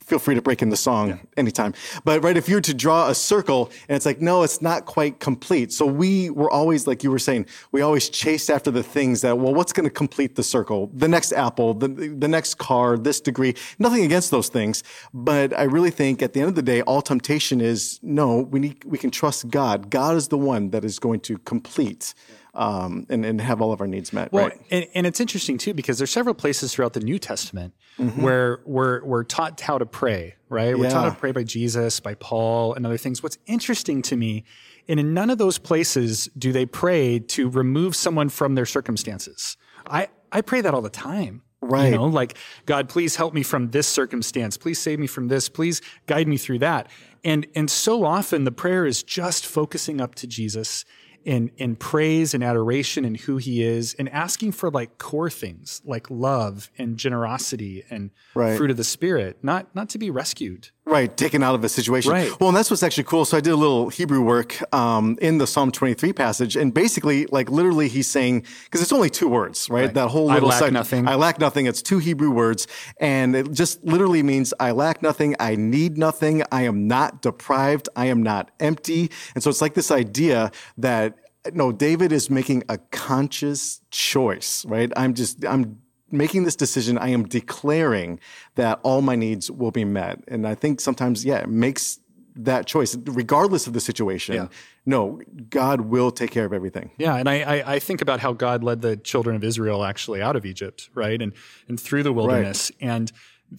feel 0.00 0.18
free 0.18 0.34
to 0.34 0.42
break 0.42 0.62
in 0.62 0.70
the 0.70 0.76
song 0.76 1.20
anytime. 1.36 1.74
But 2.04 2.22
right, 2.22 2.36
if 2.36 2.48
you're 2.48 2.60
to 2.60 2.74
draw 2.74 3.08
a 3.08 3.14
circle 3.14 3.70
and 3.88 3.96
it's 3.96 4.06
like, 4.06 4.20
no, 4.20 4.42
it's 4.42 4.62
not 4.62 4.84
quite 4.86 5.18
complete. 5.20 5.72
So 5.72 5.86
we 5.86 6.30
were 6.30 6.50
always, 6.50 6.86
like 6.86 7.02
you 7.02 7.10
were 7.10 7.18
saying, 7.18 7.46
we 7.72 7.80
always 7.82 8.08
chased 8.08 8.48
after 8.48 8.70
the 8.70 8.82
things 8.82 9.20
that, 9.22 9.38
well, 9.38 9.54
what's 9.54 9.72
going 9.72 9.88
to 9.88 9.94
complete 9.94 10.36
the 10.36 10.42
circle? 10.42 10.90
The 10.94 11.08
next 11.08 11.32
apple, 11.32 11.74
the, 11.74 11.88
the 11.88 12.28
next 12.28 12.54
car, 12.58 12.96
this 12.96 13.20
degree, 13.20 13.54
nothing 13.78 14.04
against 14.04 14.30
those 14.30 14.48
things. 14.48 14.84
But 15.12 15.52
I 15.58 15.64
really 15.64 15.90
think 15.90 16.22
at 16.22 16.32
the 16.32 16.40
end 16.40 16.48
of 16.50 16.54
the 16.54 16.62
day, 16.62 16.80
all 16.82 17.02
temptation 17.02 17.60
is 17.60 17.98
no, 18.02 18.38
we 18.38 18.60
need, 18.60 18.84
we 18.84 18.98
can 18.98 19.10
trust 19.10 19.48
God. 19.48 19.90
God 19.90 20.16
is 20.16 20.28
the 20.28 20.38
one 20.38 20.70
that 20.70 20.84
is 20.84 20.98
going 20.98 21.20
to 21.20 21.38
complete. 21.38 22.14
Um, 22.56 23.04
and, 23.10 23.26
and 23.26 23.40
have 23.40 23.60
all 23.60 23.72
of 23.72 23.80
our 23.80 23.88
needs 23.88 24.12
met. 24.12 24.30
Well, 24.30 24.44
right. 24.46 24.60
and, 24.70 24.86
and 24.94 25.06
it's 25.08 25.18
interesting 25.18 25.58
too 25.58 25.74
because 25.74 25.98
there's 25.98 26.12
several 26.12 26.36
places 26.36 26.72
throughout 26.72 26.92
the 26.92 27.00
New 27.00 27.18
Testament 27.18 27.74
where 27.96 28.60
we're 28.64 29.04
we're 29.04 29.24
taught 29.24 29.60
how 29.60 29.78
to 29.78 29.86
pray, 29.86 30.36
right? 30.48 30.78
We're 30.78 30.88
taught 30.88 31.04
how 31.04 31.10
to 31.10 31.16
pray 31.16 31.32
by 31.32 31.42
Jesus, 31.42 31.98
by 31.98 32.14
Paul, 32.14 32.74
and 32.74 32.86
other 32.86 32.96
things. 32.96 33.22
What's 33.22 33.38
interesting 33.46 34.02
to 34.02 34.16
me, 34.16 34.44
and 34.88 35.00
in 35.00 35.14
none 35.14 35.30
of 35.30 35.38
those 35.38 35.58
places 35.58 36.28
do 36.38 36.52
they 36.52 36.66
pray 36.66 37.18
to 37.18 37.48
remove 37.48 37.96
someone 37.96 38.28
from 38.28 38.54
their 38.54 38.66
circumstances. 38.66 39.56
I 39.86 40.08
I 40.30 40.40
pray 40.40 40.60
that 40.60 40.74
all 40.74 40.82
the 40.82 40.90
time. 40.90 41.42
Right. 41.60 41.86
You 41.86 41.96
know, 41.96 42.04
like, 42.04 42.36
God, 42.66 42.88
please 42.90 43.16
help 43.16 43.32
me 43.32 43.42
from 43.42 43.70
this 43.70 43.86
circumstance. 43.86 44.58
Please 44.58 44.78
save 44.78 44.98
me 44.98 45.06
from 45.06 45.28
this. 45.28 45.48
Please 45.48 45.80
guide 46.06 46.28
me 46.28 46.36
through 46.36 46.58
that. 46.58 46.88
And 47.24 47.46
and 47.54 47.70
so 47.70 48.04
often 48.04 48.44
the 48.44 48.52
prayer 48.52 48.84
is 48.84 49.02
just 49.02 49.46
focusing 49.46 50.00
up 50.00 50.14
to 50.16 50.26
Jesus 50.26 50.84
in 51.24 51.50
in 51.56 51.74
praise 51.76 52.34
and 52.34 52.44
adoration 52.44 53.04
and 53.04 53.16
who 53.16 53.36
he 53.38 53.62
is 53.62 53.94
and 53.98 54.08
asking 54.10 54.52
for 54.52 54.70
like 54.70 54.98
core 54.98 55.30
things 55.30 55.80
like 55.84 56.10
love 56.10 56.70
and 56.78 56.96
generosity 56.98 57.84
and 57.90 58.10
Right. 58.34 58.56
fruit 58.56 58.70
of 58.70 58.76
the 58.76 58.84
spirit, 58.84 59.38
not 59.42 59.74
not 59.74 59.88
to 59.90 59.98
be 59.98 60.10
rescued. 60.10 60.70
Right, 60.86 61.16
taken 61.16 61.42
out 61.42 61.54
of 61.54 61.64
a 61.64 61.68
situation. 61.70 62.12
Right. 62.12 62.38
Well, 62.38 62.50
and 62.50 62.56
that's 62.56 62.70
what's 62.70 62.82
actually 62.82 63.04
cool. 63.04 63.24
So 63.24 63.38
I 63.38 63.40
did 63.40 63.54
a 63.54 63.56
little 63.56 63.88
Hebrew 63.88 64.20
work 64.20 64.62
um, 64.74 65.16
in 65.22 65.38
the 65.38 65.46
Psalm 65.46 65.72
23 65.72 66.12
passage, 66.12 66.56
and 66.56 66.74
basically, 66.74 67.24
like 67.26 67.50
literally, 67.50 67.88
he's 67.88 68.06
saying 68.06 68.44
because 68.64 68.82
it's 68.82 68.92
only 68.92 69.08
two 69.08 69.26
words, 69.26 69.70
right? 69.70 69.92
That 69.94 70.08
whole 70.08 70.26
little 70.26 70.50
I 70.52 70.60
lack 70.60 70.72
nothing. 70.72 71.08
I 71.08 71.14
lack 71.14 71.40
nothing. 71.40 71.64
It's 71.64 71.80
two 71.80 71.98
Hebrew 71.98 72.30
words, 72.30 72.66
and 72.98 73.34
it 73.34 73.50
just 73.52 73.82
literally 73.82 74.22
means 74.22 74.52
I 74.60 74.72
lack 74.72 75.00
nothing. 75.00 75.34
I 75.40 75.56
need 75.56 75.96
nothing. 75.96 76.42
I 76.52 76.62
am 76.62 76.86
not 76.86 77.22
deprived. 77.22 77.88
I 77.96 78.06
am 78.06 78.22
not 78.22 78.50
empty. 78.60 79.10
And 79.34 79.42
so 79.42 79.48
it's 79.48 79.62
like 79.62 79.72
this 79.72 79.90
idea 79.90 80.52
that 80.76 81.16
no, 81.52 81.72
David 81.72 82.12
is 82.12 82.28
making 82.28 82.62
a 82.68 82.76
conscious 82.76 83.80
choice, 83.90 84.64
right? 84.66 84.92
I'm 84.96 85.14
just 85.14 85.44
I'm 85.46 85.80
making 86.16 86.44
this 86.44 86.56
decision, 86.56 86.98
I 86.98 87.08
am 87.08 87.24
declaring 87.24 88.20
that 88.54 88.80
all 88.82 89.02
my 89.02 89.16
needs 89.16 89.50
will 89.50 89.70
be 89.70 89.84
met. 89.84 90.22
And 90.28 90.46
I 90.46 90.54
think 90.54 90.80
sometimes, 90.80 91.24
yeah, 91.24 91.38
it 91.38 91.48
makes 91.48 91.98
that 92.36 92.66
choice, 92.66 92.96
regardless 93.04 93.66
of 93.66 93.72
the 93.72 93.80
situation. 93.80 94.34
Yeah. 94.34 94.48
No, 94.86 95.20
God 95.50 95.82
will 95.82 96.10
take 96.10 96.30
care 96.30 96.44
of 96.44 96.52
everything. 96.52 96.90
Yeah, 96.98 97.16
and 97.16 97.28
I, 97.28 97.40
I, 97.40 97.74
I 97.74 97.78
think 97.78 98.02
about 98.02 98.20
how 98.20 98.32
God 98.32 98.64
led 98.64 98.82
the 98.82 98.96
children 98.96 99.36
of 99.36 99.44
Israel 99.44 99.84
actually 99.84 100.20
out 100.20 100.36
of 100.36 100.44
Egypt, 100.44 100.90
right, 100.94 101.20
and 101.22 101.32
and 101.68 101.78
through 101.78 102.02
the 102.02 102.12
wilderness, 102.12 102.72
and 102.80 103.12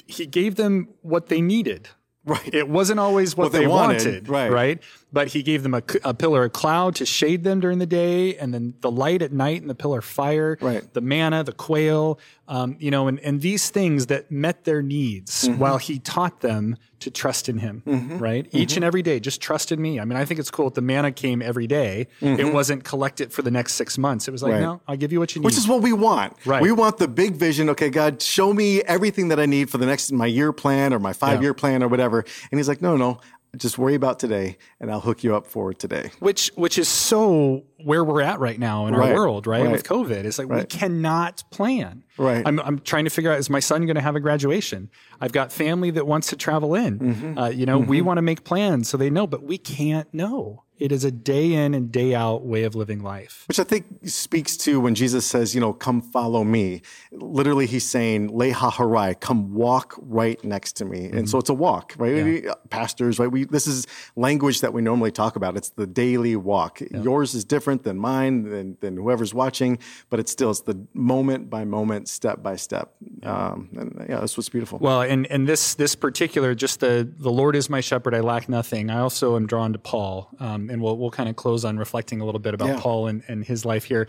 He 0.08 0.26
gave 0.26 0.56
them 0.56 0.90
what 1.02 1.28
they 1.28 1.42
needed. 1.42 1.90
Right. 2.26 2.54
It 2.54 2.68
wasn't 2.68 3.00
always 3.00 3.38
what, 3.38 3.46
What 3.46 3.52
they, 3.52 3.60
they 3.60 3.68
wanted, 3.68 4.04
wanted, 4.04 4.30
right. 4.30 4.52
right? 4.52 4.84
But 5.16 5.30
He 5.30 5.42
gave 5.44 5.64
them 5.64 5.74
a 5.74 6.14
pillar 6.14 6.44
of 6.44 6.52
cloud 6.52 6.96
to 6.96 7.06
shade 7.06 7.44
them 7.46 7.62
during 7.62 7.80
the 7.80 7.86
day, 7.86 8.36
and 8.38 8.54
then 8.54 8.74
the 8.82 8.92
light 8.92 9.22
at 9.22 9.32
night, 9.32 9.62
and 9.62 9.70
the 9.70 9.76
pillar 9.84 10.00
of 10.00 10.06
fire, 10.06 10.58
Right. 10.62 10.84
the 10.94 11.02
manna, 11.02 11.44
the 11.44 11.54
quail, 11.54 12.20
um, 12.50 12.76
you 12.80 12.92
know, 12.92 13.08
and, 13.08 13.20
and 13.22 13.40
these 13.42 13.70
things 13.70 14.08
that 14.08 14.30
met 14.30 14.66
their 14.66 14.82
needs 14.82 15.48
Mm-hmm. 15.48 15.58
while 15.60 15.78
He 15.78 16.00
taught 16.00 16.42
them 16.42 16.76
to 17.00 17.12
trust 17.12 17.50
in 17.50 17.58
Him, 17.60 17.84
right? 17.86 18.46
Mm-hmm. 18.48 18.58
Each 18.58 18.76
and 18.78 18.84
every 18.86 19.02
day, 19.04 19.20
just 19.20 19.40
trust 19.42 19.72
in 19.72 19.82
me. 19.82 20.00
I 20.00 20.06
mean, 20.06 20.18
I 20.18 20.26
think 20.26 20.40
it's 20.40 20.50
cool 20.52 20.66
that 20.66 20.76
the 20.76 20.82
manna 20.82 21.12
came 21.12 21.42
every 21.42 21.68
day. 21.68 22.08
It 22.22 22.52
wasn't 22.54 22.84
collect 22.84 23.22
it 23.22 23.32
for 23.32 23.42
the 23.42 23.52
next 23.52 23.74
six 23.74 23.98
months. 23.98 24.28
It 24.28 24.32
was 24.32 24.44
like, 24.44 24.54
Mm-hmm. 24.54 24.64
Right. 24.64 24.74
no, 24.76 24.82
I'll 24.88 24.98
give 24.98 25.12
you 25.14 25.20
what 25.20 25.34
you 25.36 25.42
need. 25.42 25.46
Which 25.46 25.58
is 25.58 25.68
what 25.68 25.82
we 25.82 25.94
want. 25.94 26.34
Right. 26.46 26.62
We 26.62 26.72
want 26.72 26.98
the 26.98 27.08
big 27.08 27.36
vision. 27.36 27.70
Okay, 27.70 27.90
God, 27.90 28.22
show 28.22 28.54
me 28.54 28.82
everything 28.84 29.28
that 29.30 29.40
I 29.40 29.46
need 29.46 29.70
for 29.70 29.78
the 29.78 29.86
next 29.86 30.12
my 30.12 30.26
year 30.26 30.52
plan 30.52 30.94
or 30.94 31.00
my 31.00 31.14
five 31.14 31.42
year 31.42 31.54
plan 31.54 31.84
or 31.84 31.88
whatever. 31.88 32.26
And 32.52 32.60
He's 32.60 32.68
like, 32.68 32.82
no, 32.82 32.96
no, 32.98 33.20
just 33.56 33.78
worry 33.78 33.96
about 33.96 34.20
today, 34.20 34.58
and 34.80 34.92
I'll 34.92 35.02
hook 35.02 35.24
you 35.24 35.36
up 35.36 35.48
for 35.48 35.74
today. 35.74 36.12
which 36.20 36.52
which 36.56 36.78
is 36.78 36.88
so 36.88 37.64
where 37.86 38.04
we're 38.04 38.22
at 38.22 38.40
right 38.40 38.58
now 38.58 38.88
in 38.88 38.96
our 38.96 39.14
world, 39.14 39.46
right? 39.46 39.64
Right. 39.64 39.72
With 39.72 39.84
COVID, 39.84 40.26
it's 40.26 40.40
like 40.40 40.50
we 40.50 40.64
cannot 40.66 41.44
plan. 41.52 42.04
Right. 42.18 42.42
I'm 42.46 42.60
I'm 42.60 42.80
trying 42.80 43.04
to 43.04 43.12
figure 43.12 43.32
out 43.32 43.38
is 43.38 43.50
my 43.50 43.60
son 43.60 43.86
going 43.86 43.96
to 43.96 44.02
have 44.02 44.16
a 44.16 44.20
graduation? 44.20 44.90
I've 45.22 45.32
got 45.32 45.52
family 45.52 45.92
that 45.92 46.08
wants 46.08 46.28
to 46.30 46.36
travel 46.36 46.74
in. 46.74 47.00
Mm-hmm. 47.00 47.38
Uh, 47.38 47.50
you 47.50 47.66
know, 47.66 47.78
we 47.78 48.02
want 48.02 48.18
to 48.18 48.24
make 48.24 48.44
plans 48.44 48.90
so 48.90 48.98
they 48.98 49.10
know, 49.10 49.28
but 49.28 49.44
we 49.44 49.58
can't 49.58 50.12
know. 50.14 50.64
It 50.78 50.92
is 50.92 51.06
a 51.06 51.12
day 51.12 51.54
in 51.54 51.74
and 51.74 51.90
day 51.90 52.14
out 52.14 52.46
way 52.46 52.64
of 52.64 52.76
living 52.76 53.02
life. 53.02 53.46
Which 53.48 53.60
I 53.60 53.64
think 53.64 53.86
speaks 54.04 54.58
to 54.58 54.82
when 54.82 54.94
Jesus 54.94 55.26
says, 55.26 55.56
you 55.56 55.62
know, 55.62 55.72
come 55.72 56.02
follow 56.02 56.44
me. 56.44 56.82
Literally, 57.14 57.66
he's 57.66 57.88
saying, 57.88 58.32
leha 58.32 58.72
harai, 58.72 59.18
come 59.18 59.54
walk 59.54 59.96
right 59.98 60.44
next 60.44 60.74
to 60.74 60.86
me. 60.86 61.06
And 61.06 61.30
so 61.30 61.38
it's 61.38 61.50
a 61.50 61.54
walk, 61.54 61.94
right? 61.98 62.24
We- 62.24 62.50
Pastors, 62.70 63.20
right? 63.20 63.32
We, 63.32 63.46
this 63.46 63.68
is 63.68 63.88
language 64.18 64.60
that 64.62 64.74
we 64.74 64.82
normally 64.82 65.12
talk 65.12 65.38
about. 65.38 65.56
It's 65.56 65.70
the 65.70 65.88
daily 65.88 66.36
walk. 66.36 66.82
Yours 66.92 67.36
is 67.36 67.46
different 67.46 67.75
than 67.84 67.98
mine, 67.98 68.44
than, 68.44 68.78
than 68.82 68.98
whoever's 68.98 69.34
watching, 69.34 69.80
but 70.10 70.20
it's 70.20 70.32
still, 70.32 70.52
it's 70.52 70.62
the 70.62 70.86
moment 70.94 71.50
by 71.50 71.66
moment, 71.66 72.08
step 72.10 72.42
by 72.42 72.56
step. 72.56 72.94
Um, 73.24 73.70
and 73.78 74.06
yeah, 74.10 74.20
that's 74.20 74.38
what's 74.38 74.50
beautiful. 74.50 74.80
Well, 74.80 75.02
and 75.02 75.26
and 75.28 75.48
this 75.48 75.76
this 75.76 75.96
particular, 75.96 76.56
just 76.56 76.80
the 76.80 77.10
the 77.18 77.32
Lord 77.32 77.56
is 77.56 77.70
my 77.70 77.82
shepherd, 77.82 78.14
I 78.14 78.20
lack 78.20 78.48
nothing. 78.50 78.90
I 78.90 79.00
also 79.00 79.36
am 79.36 79.48
drawn 79.48 79.74
to 79.74 79.80
Paul, 79.80 80.30
um, 80.40 80.70
and 80.70 80.82
we'll 80.82 80.98
we'll 80.98 81.12
kind 81.12 81.30
of 81.30 81.36
close 81.36 81.66
on 81.66 81.78
reflecting 81.78 82.22
a 82.22 82.26
little 82.26 82.40
bit 82.40 82.54
about 82.54 82.68
Yeah. 82.68 82.80
Paul 82.80 83.08
and, 83.08 83.24
and 83.28 83.44
his 83.44 83.66
life 83.66 83.86
here. 83.86 84.08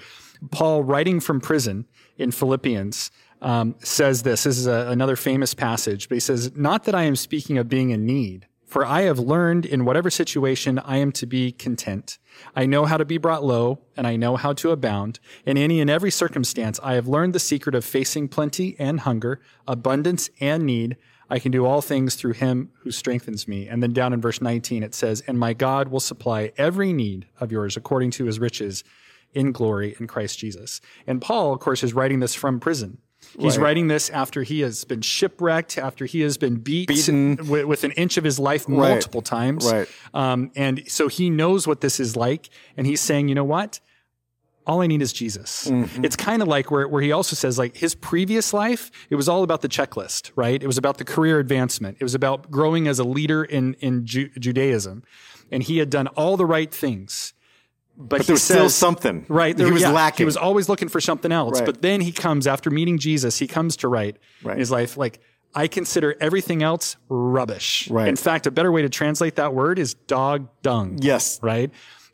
Paul, 0.50 0.85
writing 0.85 1.20
from 1.20 1.40
prison 1.40 1.87
in 2.18 2.30
Philippians, 2.30 3.11
um, 3.42 3.75
says 3.78 4.23
this. 4.23 4.44
This 4.44 4.58
is 4.58 4.66
a, 4.66 4.88
another 4.88 5.16
famous 5.16 5.54
passage, 5.54 6.08
but 6.08 6.16
he 6.16 6.20
says, 6.20 6.54
"Not 6.56 6.85
that 6.85 6.94
I 6.94 7.04
am 7.04 7.16
speaking 7.16 7.58
of 7.58 7.68
being 7.68 7.90
in 7.90 8.04
need." 8.06 8.46
For 8.66 8.85
I 8.85 9.02
have 9.02 9.20
learned 9.20 9.64
in 9.64 9.85
whatever 9.85 10.11
situation 10.11 10.80
I 10.80 10.96
am 10.96 11.12
to 11.12 11.26
be 11.26 11.52
content. 11.52 12.18
I 12.54 12.66
know 12.66 12.85
how 12.85 12.96
to 12.96 13.04
be 13.04 13.16
brought 13.16 13.44
low, 13.44 13.78
and 13.96 14.06
I 14.06 14.16
know 14.16 14.37
how 14.37 14.52
to 14.54 14.73
abound. 14.73 15.20
In 15.46 15.56
any 15.56 15.80
and 15.80 15.88
every 15.88 16.11
circumstance, 16.11 16.80
I 16.82 16.94
have 16.94 17.06
learned 17.06 17.32
the 17.32 17.38
secret 17.38 17.76
of 17.76 17.85
facing 17.85 18.28
plenty 18.28 18.75
and 18.78 19.00
hunger, 19.00 19.40
abundance 19.68 20.30
and 20.40 20.66
need. 20.66 20.96
I 21.30 21.38
can 21.38 21.52
do 21.52 21.64
all 21.64 21.80
things 21.80 22.16
through 22.16 22.35
him 22.35 22.70
who 22.80 22.90
strengthens 22.90 23.46
me. 23.46 23.68
And 23.68 23.82
then 23.82 23.92
down 23.92 24.12
in 24.12 24.20
verse 24.20 24.40
19, 24.40 24.82
it 24.82 24.94
says, 24.94 25.23
And 25.23 25.38
my 25.38 25.52
God 25.52 25.88
will 25.88 26.00
supply 26.00 26.52
every 26.56 26.92
need 26.92 27.28
of 27.38 27.52
yours 27.52 27.76
according 27.76 28.11
to 28.12 28.25
his 28.25 28.40
riches 28.40 28.82
in 29.32 29.52
glory 29.52 29.95
in 30.00 30.08
Christ 30.08 30.40
Jesus. 30.40 30.80
And 31.06 31.23
Paul, 31.23 31.52
of 31.52 31.60
course, 31.60 31.84
is 31.84 31.95
writing 31.95 32.19
this 32.19 32.34
from 32.34 32.58
prison. 32.58 32.99
He's 33.39 33.58
Right. 33.58 33.65
writing 33.65 33.89
this 33.89 34.08
after 34.10 34.43
he 34.43 34.60
has 34.60 34.84
been 34.84 35.02
shipwrecked, 35.02 35.76
after 35.78 36.06
he 36.06 36.21
has 36.23 36.36
been 36.39 36.56
beat 36.56 36.89
Beaten. 36.89 37.36
with, 37.49 37.65
with 37.67 37.84
an 37.84 37.91
inch 37.93 38.17
of 38.17 38.25
his 38.25 38.39
life 38.39 38.69
multiple 38.69 39.23
times. 39.23 39.71
Right. 39.71 39.89
Um, 40.15 40.50
and 40.56 40.82
so 40.89 41.08
he 41.08 41.28
knows 41.30 41.67
what 41.67 41.80
this 41.80 42.00
is 42.00 42.17
like. 42.17 42.49
And 42.76 42.86
he's 42.86 43.00
saying, 43.00 43.28
you 43.28 43.34
know 43.34 43.45
what? 43.45 43.80
All 44.67 44.80
I 44.82 44.89
need 44.89 45.00
is 45.00 45.12
Jesus. 45.12 45.69
Mm-hmm. 45.69 46.04
It's 46.04 46.17
kind 46.17 46.43
of 46.43 46.49
like 46.49 46.71
where, 46.73 46.89
where 46.89 47.00
he 47.02 47.12
also 47.12 47.36
says, 47.36 47.56
like 47.56 47.76
his 47.76 47.95
previous 47.95 48.52
life, 48.52 48.91
it 49.10 49.15
was 49.15 49.28
all 49.28 49.45
about 49.45 49.60
the 49.62 49.69
checklist, 49.69 50.32
right? 50.34 50.60
It 50.60 50.67
was 50.67 50.76
about 50.76 50.99
the 50.99 51.04
career 51.04 51.39
advancement. 51.39 51.99
It 52.00 52.04
was 52.04 52.15
about 52.17 52.50
growing 52.50 52.89
as 52.89 52.99
a 52.99 53.04
leader 53.04 53.45
in, 53.45 53.75
in 53.75 54.06
Ju- 54.06 54.30
Judaism. 54.39 55.04
And 55.52 55.62
he 55.62 55.78
had 55.78 55.89
done 55.91 56.08
all 56.08 56.36
the 56.36 56.47
right 56.47 56.73
things. 56.75 57.32
But, 57.99 58.21
he 58.21 58.26
there 58.26 58.35
was 58.35 58.43
says, 58.43 58.56
still 58.56 58.71
something. 58.71 59.25
Right. 59.28 59.59
He 59.59 59.65
was 59.71 59.82
yeah, 59.82 59.91
lacking. 59.91 60.25
He 60.25 60.26
was 60.26 60.37
always 60.37 60.69
looking 60.69 60.89
for 60.89 61.00
something 61.00 61.32
else. 61.32 61.59
Right. 61.61 61.67
But 61.67 61.80
then 61.82 62.00
he 62.02 62.13
comes 62.13 62.47
after 62.47 62.71
meeting 62.71 62.99
Jesus, 62.99 63.39
he 63.39 63.47
comes 63.47 63.76
to 63.78 63.89
write 63.89 64.17
Right. 64.43 64.52
in 64.52 64.59
his 64.59 64.71
life, 64.71 64.97
like, 64.97 65.21
I 65.54 65.69
consider 65.69 66.15
everything 66.21 66.63
else 66.63 66.97
rubbish. 67.09 67.89
Right. 67.91 68.09
In 68.09 68.17
fact, 68.17 68.47
a 68.47 68.50
better 68.50 68.71
way 68.71 68.82
to 68.82 68.91
translate 68.91 69.37
that 69.37 69.54
word 69.54 69.78
is 69.78 69.95
dog 69.95 70.49
dung. 70.61 70.99
Yes. 71.00 71.41
Right. 71.43 71.71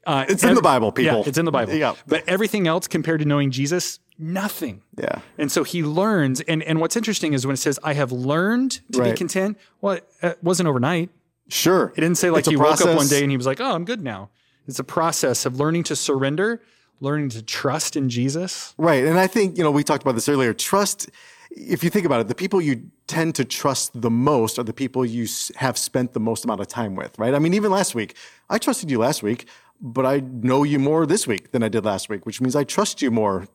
Uh, 0.07 0.25
It's 0.29 0.45
in 0.45 0.55
the 0.55 0.63
Bible, 0.63 0.93
people. 0.93 1.19
Yeah, 1.19 1.25
it's 1.29 1.39
in 1.39 1.45
the 1.45 1.51
Bible. 1.53 1.75
Yeah. 1.75 1.95
But 2.07 2.23
everything 2.29 2.69
else 2.69 2.87
compared 2.87 3.19
to 3.21 3.25
knowing 3.27 3.51
Jesus, 3.51 3.99
nothing. 4.19 4.83
Yeah. 4.97 5.21
And 5.39 5.51
so 5.51 5.65
he 5.65 5.83
learns. 5.83 6.41
And, 6.43 6.63
and 6.63 6.81
what's 6.81 6.97
interesting 6.97 7.33
is 7.33 7.45
when 7.45 7.55
it 7.55 7.59
says, 7.59 7.81
I 7.83 7.95
have 7.95 8.13
learned 8.13 8.81
to 8.93 9.03
be 9.03 9.13
content, 9.13 9.59
well, 9.81 9.99
it 10.23 10.39
wasn't 10.43 10.69
overnight. 10.69 11.11
Sure. 11.49 11.93
It 11.97 12.01
didn't 12.01 12.19
say 12.19 12.31
like 12.31 12.41
It's 12.41 12.49
he 12.49 12.57
woke 12.57 12.81
up 12.81 12.97
one 12.97 13.09
day 13.09 13.23
and 13.23 13.31
he 13.31 13.37
was 13.37 13.47
like, 13.47 13.61
"Oh, 13.61 13.75
I'm 13.75 13.85
good 13.85 14.01
now." 14.01 14.31
It's 14.67 14.79
a 14.79 14.85
process 14.85 15.45
of 15.47 15.59
learning 15.59 15.85
to 15.85 15.97
surrender, 15.97 16.63
learning 17.01 17.31
to 17.31 17.43
trust 17.43 17.97
in 17.97 18.09
Jesus. 18.09 18.75
Right. 18.79 19.05
And 19.05 19.19
I 19.19 19.27
think, 19.27 19.59
you 19.59 19.65
know, 19.65 19.71
we 19.71 19.83
talked 19.83 20.03
about 20.03 20.15
this 20.15 20.29
earlier. 20.29 20.55
Trust, 20.55 21.11
if 21.51 21.83
you 21.83 21.91
think 21.91 22.07
about 22.07 22.21
it, 22.21 22.29
the 22.29 22.35
people 22.35 22.61
you 22.61 22.91
tend 23.07 23.35
to 23.35 23.45
trust 23.45 24.01
the 24.01 24.11
most 24.11 24.59
are 24.59 24.63
the 24.63 24.73
people 24.73 25.05
you 25.05 25.27
have 25.57 25.77
spent 25.77 26.13
the 26.13 26.21
most 26.21 26.45
amount 26.45 26.61
of 26.61 26.69
time 26.69 26.95
with, 26.95 27.19
right? 27.19 27.35
I 27.35 27.39
mean, 27.39 27.55
even 27.55 27.71
last 27.71 27.95
week, 27.95 28.17
I 28.49 28.59
trusted 28.59 28.91
you 28.91 28.99
last 28.99 29.23
week, 29.23 29.47
but 29.81 30.07
I 30.07 30.21
know 30.21 30.63
you 30.63 30.79
more 30.79 31.05
this 31.07 31.27
week 31.27 31.51
than 31.51 31.63
I 31.63 31.69
did 31.69 31.85
last 31.85 32.09
week, 32.09 32.25
which 32.25 32.41
means 32.41 32.55
I 32.55 32.65
trust 32.65 33.03
you 33.03 33.11
more 33.11 33.49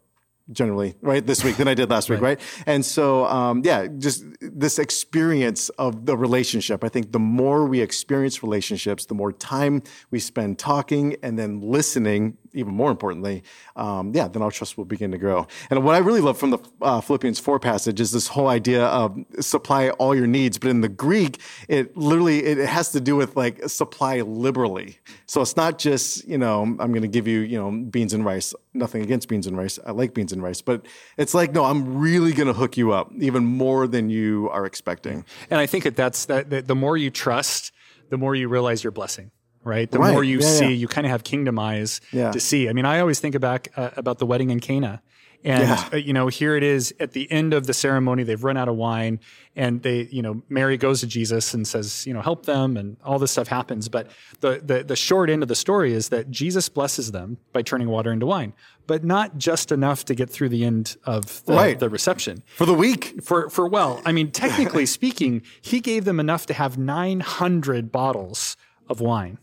generally, 0.51 0.95
right, 1.01 1.25
this 1.25 1.43
week 1.43 1.57
than 1.57 1.67
I 1.67 1.73
did 1.73 1.89
last 1.89 2.09
week, 2.09 2.21
right? 2.21 2.39
And 2.65 2.85
so, 2.85 3.25
um, 3.25 3.61
yeah, 3.65 3.87
just 3.87 4.23
this 4.39 4.79
experience 4.79 5.69
of 5.69 6.05
the 6.05 6.15
relationship. 6.15 6.83
I 6.83 6.89
think 6.89 7.11
the 7.11 7.19
more 7.19 7.65
we 7.65 7.81
experience 7.81 8.41
relationships, 8.41 9.05
the 9.05 9.13
more 9.13 9.31
time 9.31 9.83
we 10.11 10.19
spend 10.19 10.59
talking 10.59 11.17
and 11.21 11.37
then 11.37 11.59
listening, 11.59 12.37
even 12.57 12.73
more 12.73 12.91
importantly, 12.91 13.43
um, 13.75 14.11
yeah, 14.13 14.27
then 14.27 14.41
our 14.41 14.51
trust 14.51 14.77
will 14.77 14.85
begin 14.85 15.11
to 15.11 15.17
grow. 15.17 15.47
And 15.69 15.83
what 15.83 15.95
I 15.95 15.99
really 15.99 16.21
love 16.21 16.37
from 16.37 16.51
the 16.51 16.59
uh, 16.81 17.01
Philippians 17.01 17.39
4 17.39 17.59
passage 17.59 17.99
is 17.99 18.11
this 18.11 18.27
whole 18.27 18.47
idea 18.47 18.85
of 18.85 19.17
supply 19.39 19.89
all 19.91 20.15
your 20.15 20.27
needs. 20.27 20.57
But 20.57 20.69
in 20.69 20.81
the 20.81 20.89
Greek, 20.89 21.39
it 21.67 21.95
literally, 21.95 22.43
it 22.43 22.57
has 22.57 22.91
to 22.91 23.01
do 23.01 23.15
with 23.15 23.35
like 23.35 23.67
supply 23.69 24.21
liberally. 24.21 24.97
So 25.25 25.41
it's 25.41 25.55
not 25.55 25.77
just, 25.77 26.27
you 26.27 26.37
know, 26.37 26.63
I'm 26.63 26.77
going 26.77 27.01
to 27.01 27.07
give 27.07 27.27
you, 27.27 27.39
you 27.39 27.57
know, 27.57 27.71
beans 27.71 28.13
and 28.13 28.25
rice. 28.25 28.53
Nothing 28.73 29.03
against 29.03 29.27
beans 29.27 29.47
and 29.47 29.57
rice. 29.57 29.79
I 29.85 29.91
like 29.91 30.13
beans 30.13 30.31
and 30.33 30.41
rice, 30.41 30.61
but 30.61 30.85
it's 31.17 31.33
like, 31.33 31.51
no, 31.51 31.65
I'm 31.65 31.97
really 31.97 32.33
going 32.33 32.47
to 32.47 32.53
hook 32.53 32.77
you 32.77 32.91
up 32.91 33.11
even 33.17 33.45
more 33.45 33.87
than 33.87 34.09
you 34.09 34.49
are 34.51 34.65
expecting. 34.65 35.25
And 35.49 35.59
I 35.59 35.65
think 35.65 35.83
that 35.83 35.95
that's 35.95 36.25
that, 36.25 36.49
that 36.49 36.67
the 36.67 36.75
more 36.75 36.97
you 36.97 37.09
trust, 37.09 37.71
the 38.09 38.17
more 38.17 38.35
you 38.35 38.47
realize 38.47 38.83
your 38.83 38.91
blessing. 38.91 39.31
Right. 39.67 39.91
The 39.91 39.99
Right. 39.99 40.13
more 40.13 40.23
you 40.23 40.39
Yeah, 40.39 40.47
see, 40.47 40.63
yeah. 40.65 40.69
you 40.81 40.87
kind 40.87 41.05
of 41.05 41.11
have 41.11 41.23
kingdom 41.23 41.59
eyes 41.59 41.99
Yeah. 42.11 42.31
to 42.31 42.39
see. 42.39 42.69
I 42.69 42.73
mean, 42.73 42.85
I 42.85 42.99
always 43.01 43.19
think 43.19 43.37
back 43.39 43.67
uh, 43.75 43.89
about 43.97 44.17
the 44.19 44.25
wedding 44.25 44.49
in 44.49 44.59
Cana. 44.61 45.01
And, 45.43 45.79
uh, 45.93 45.97
you 45.97 46.13
know, 46.13 46.27
here 46.27 46.55
it 46.57 46.63
is 46.63 46.93
at 46.99 47.11
the 47.11 47.31
end 47.31 47.53
of 47.53 47.67
the 47.67 47.73
ceremony. 47.73 48.23
They've 48.23 48.43
run 48.43 48.57
out 48.57 48.67
of 48.67 48.75
wine 48.75 49.19
and 49.55 49.83
they, 49.83 50.07
you 50.11 50.21
know, 50.23 50.41
Mary 50.49 50.77
goes 50.77 51.01
to 51.01 51.07
Jesus 51.07 51.53
and 51.53 51.65
says, 51.67 52.07
you 52.07 52.13
know, 52.13 52.21
help 52.21 52.47
them 52.47 52.75
and 52.75 52.97
all 53.05 53.19
this 53.19 53.31
stuff 53.31 53.47
happens. 53.47 53.87
But 53.87 54.09
the, 54.39 54.59
the, 54.65 54.83
the 54.83 54.95
short 54.95 55.29
end 55.29 55.43
of 55.43 55.47
the 55.47 55.55
story 55.55 55.93
is 55.93 56.09
that 56.09 56.31
Jesus 56.31 56.69
blesses 56.69 57.11
them 57.11 57.37
by 57.53 57.61
turning 57.61 57.87
water 57.87 58.11
into 58.11 58.25
wine, 58.25 58.53
but 58.87 59.03
not 59.03 59.37
just 59.37 59.71
enough 59.71 60.03
to 60.05 60.15
get 60.15 60.29
through 60.29 60.49
the 60.49 60.65
end 60.65 60.97
of 61.05 61.45
the, 61.45 61.53
Right. 61.53 61.77
the 61.79 61.87
reception 61.89 62.41
For 62.55 62.65
the 62.65 62.73
week. 62.73 63.19
for 63.23 63.47
for 63.49 63.67
well, 63.67 64.01
I 64.05 64.11
mean, 64.13 64.31
technically 64.43 64.87
speaking, 64.87 65.43
he 65.61 65.79
gave 65.81 66.03
them 66.05 66.19
enough 66.19 66.47
to 66.47 66.53
have 66.55 66.77
900 66.79 67.91
bottles 67.91 68.57
of 68.89 68.99
wine. 69.01 69.37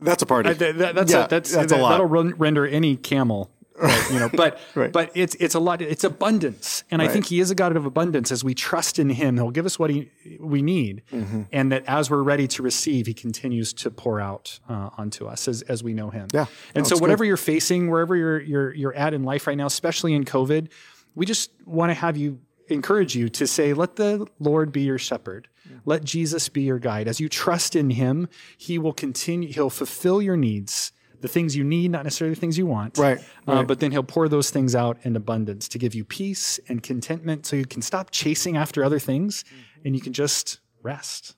That's 0.00 0.22
a 0.22 0.26
party. 0.26 0.54
Th- 0.54 0.76
th- 0.76 0.94
that's 0.94 1.12
Yeah, 1.12 1.24
a, 1.24 1.28
that's, 1.28 1.52
that's 1.52 1.72
a 1.72 1.76
that, 1.76 1.82
lot. 1.82 1.90
That'll 1.90 2.06
run, 2.06 2.34
render 2.36 2.66
any 2.66 2.96
camel, 2.96 3.50
right, 3.76 4.10
you 4.12 4.18
know. 4.20 4.28
But 4.32 4.58
Right. 4.76 4.92
but 4.92 5.10
it's 5.16 5.34
it's 5.36 5.54
a 5.56 5.58
lot. 5.60 5.82
It's 5.82 6.04
abundance, 6.04 6.84
and 6.90 7.02
I 7.02 7.08
think 7.08 7.26
he 7.26 7.40
is 7.40 7.50
a 7.50 7.54
God 7.54 7.76
of 7.76 7.84
abundance. 7.84 8.30
As 8.30 8.44
we 8.44 8.54
trust 8.54 8.98
in 8.98 9.10
Him, 9.10 9.36
He'll 9.36 9.50
give 9.50 9.66
us 9.66 9.76
what 9.78 9.90
he 9.90 10.10
we 10.38 10.62
need, 10.62 11.02
Mm-hmm. 11.12 11.42
and 11.52 11.72
that 11.72 11.84
as 11.86 12.10
we're 12.10 12.22
ready 12.22 12.46
to 12.48 12.62
receive, 12.62 13.06
He 13.06 13.14
continues 13.14 13.72
to 13.74 13.90
pour 13.90 14.20
out 14.20 14.60
uh, 14.68 14.90
onto 14.98 15.26
us 15.26 15.48
as 15.48 15.62
as 15.62 15.82
we 15.82 15.94
know 15.94 16.10
Him. 16.10 16.28
Yeah. 16.32 16.46
And 16.76 16.84
No, 16.84 16.88
so 16.90 16.98
whatever 16.98 17.24
you're 17.24 17.36
facing, 17.36 17.90
wherever 17.90 18.14
you're 18.14 18.40
you're 18.40 18.72
you're 18.74 18.94
at 18.94 19.14
in 19.14 19.24
life 19.24 19.46
right 19.48 19.56
now, 19.56 19.66
especially 19.66 20.14
in 20.14 20.24
COVID. 20.24 20.68
we 21.14 21.26
just 21.26 21.50
want 21.66 21.90
to 21.90 21.94
have 21.94 22.16
you 22.16 22.38
encourage 22.68 23.14
you 23.14 23.28
to 23.30 23.46
say, 23.46 23.72
let 23.72 23.96
the 23.96 24.26
Lord 24.38 24.72
be 24.72 24.82
your 24.82 24.98
shepherd. 24.98 25.48
Let 25.84 26.04
Jesus 26.04 26.48
be 26.48 26.62
your 26.62 26.78
guide. 26.78 27.08
As 27.08 27.20
you 27.20 27.28
trust 27.28 27.76
in 27.76 27.90
him, 27.90 28.28
he 28.56 28.78
will 28.78 28.92
continue, 28.92 29.52
he'll 29.52 29.70
fulfill 29.70 30.22
your 30.22 30.36
needs, 30.36 30.92
the 31.20 31.28
things 31.28 31.56
you 31.56 31.64
need, 31.64 31.90
not 31.90 32.04
necessarily 32.04 32.34
the 32.34 32.40
things 32.40 32.56
you 32.56 32.66
want. 32.66 32.96
Right, 32.96 33.18
Uh, 33.46 33.62
but 33.62 33.80
then 33.80 33.90
he'll 33.92 34.02
pour 34.02 34.28
those 34.28 34.50
things 34.50 34.74
out 34.74 34.98
in 35.02 35.16
abundance 35.16 35.68
to 35.68 35.78
give 35.78 35.94
you 35.94 36.04
peace 36.04 36.58
and 36.68 36.82
contentment 36.82 37.44
so 37.44 37.56
you 37.56 37.66
can 37.66 37.82
stop 37.82 38.10
chasing 38.10 38.56
after 38.56 38.84
other 38.84 38.98
things 38.98 39.44
and 39.84 39.94
you 39.94 40.00
can 40.00 40.12
just 40.12 40.60
rest. 40.82 41.34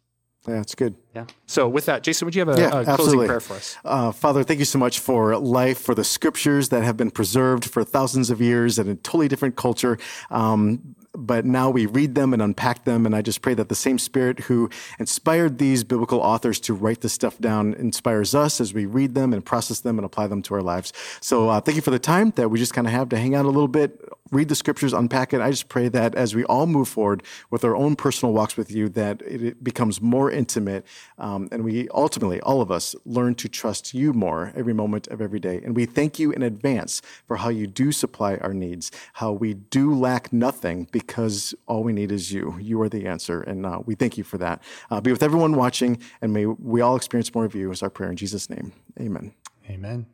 Yeah, 0.49 0.61
it's 0.61 0.75
good. 0.75 0.95
Yeah. 1.15 1.27
So 1.47 1.69
with 1.69 1.85
that, 1.87 2.03
Jason, 2.03 2.25
would 2.27 2.35
you 2.35 2.41
have 2.41 2.57
a, 2.57 2.61
Yeah, 2.61 2.69
a 2.69 2.71
closing 2.71 2.93
absolutely. 2.93 3.27
prayer 3.27 3.41
for 3.41 3.55
us? 3.55 3.77
Uh, 3.85 4.11
Father, 4.13 4.43
thank 4.43 4.59
you 4.59 4.65
so 4.65 4.79
much 4.79 4.99
for 4.99 5.37
life, 5.37 5.79
for 5.79 5.95
the 5.95 6.05
scriptures 6.05 6.71
that 6.71 6.83
have 6.83 6.97
been 6.97 7.11
preserved 7.11 7.67
for 7.67 7.85
thousands 7.85 8.31
of 8.31 8.41
years 8.41 8.79
in 8.79 8.89
a 8.89 8.95
totally 8.95 9.29
different 9.29 9.57
culture. 9.57 9.99
Um, 10.31 10.95
but 11.13 11.45
now 11.45 11.71
we 11.71 11.87
read 11.87 12.15
them 12.15 12.33
and 12.33 12.41
unpack 12.41 12.85
them. 12.85 13.07
And 13.07 13.15
I 13.15 13.23
just 13.23 13.43
pray 13.43 13.55
that 13.55 13.69
the 13.69 13.75
same 13.75 13.99
spirit 13.99 14.41
who 14.41 14.71
inspired 14.99 15.59
these 15.59 15.85
biblical 15.85 16.21
authors 16.21 16.61
to 16.61 16.75
write 16.75 17.01
this 17.01 17.13
stuff 17.13 17.39
down 17.39 17.75
inspires 17.75 18.35
us 18.35 18.61
as 18.61 18.73
we 18.73 18.87
read 18.87 19.15
them 19.15 19.33
and 19.33 19.45
process 19.45 19.81
them 19.81 19.99
and 19.99 20.05
apply 20.05 20.29
them 20.29 20.43
to 20.43 20.55
our 20.55 20.63
lives. 20.63 20.93
So 21.21 21.49
uh, 21.49 21.61
thank 21.61 21.77
you 21.77 21.83
for 21.83 21.91
the 21.91 21.99
time 21.99 22.33
that 22.37 22.51
we 22.51 22.59
just 22.59 22.75
kind 22.75 22.87
of 22.87 22.93
have 22.93 23.09
to 23.11 23.19
hang 23.19 23.35
out 23.35 23.45
a 23.45 23.49
little 23.49 23.69
bit, 23.69 24.01
read 24.31 24.49
the 24.49 24.55
scriptures, 24.55 24.93
unpack 24.93 25.33
it. 25.33 25.41
I 25.41 25.51
just 25.51 25.69
pray 25.69 25.89
that 25.89 26.15
as 26.15 26.35
we 26.35 26.45
all 26.45 26.67
move 26.67 26.89
forward 26.89 27.23
with 27.51 27.65
our 27.65 27.77
own 27.77 27.97
personal 27.97 28.33
walks 28.33 28.57
with 28.57 28.71
you, 28.71 28.89
that 28.91 29.23
it, 29.23 29.63
becomes 29.63 30.01
more 30.01 30.31
intimate. 30.31 30.87
Um, 31.19 31.49
and 31.53 31.65
we 31.65 31.89
ultimately, 31.91 32.41
all 32.41 32.61
of 32.61 32.71
us, 32.71 32.95
learn 33.05 33.35
to 33.37 33.49
trust 33.49 33.95
you 33.95 34.13
more 34.13 34.53
every 34.55 34.73
moment 34.73 35.09
of 35.09 35.21
every 35.21 35.41
day. 35.41 35.61
And 35.65 35.75
we 35.75 35.87
thank 35.87 36.19
you 36.19 36.31
in 36.31 36.43
advance 36.43 37.03
for 37.27 37.37
how 37.37 37.49
you 37.49 37.67
do 37.67 37.93
supply 37.93 38.37
our 38.37 38.55
needs, 38.55 38.91
how 39.15 39.33
we 39.33 39.55
do 39.55 39.95
lack 39.95 40.33
nothing 40.33 40.89
because 40.93 41.55
all 41.67 41.83
we 41.83 41.93
need 41.93 42.13
is 42.13 42.33
you. 42.33 42.57
You 42.61 42.81
are 42.83 42.89
the 42.89 43.07
answer. 43.07 43.43
And 43.43 43.67
uh, 43.67 43.81
we 43.85 43.95
thank 43.95 44.17
you 44.17 44.25
for 44.25 44.39
that. 44.39 44.63
Uh, 44.91 45.01
be 45.01 45.11
with 45.11 45.23
everyone 45.23 45.57
watching, 45.57 45.99
and 46.23 46.33
may 46.33 46.47
we 46.47 46.81
all 46.81 46.97
experience 46.97 47.35
more 47.35 47.45
of 47.45 47.55
you 47.55 47.71
is 47.71 47.83
our 47.83 47.91
prayer 47.91 48.11
in 48.11 48.17
Jesus' 48.17 48.49
name. 48.49 48.73
Amen. 48.99 49.33
Amen. 49.69 50.07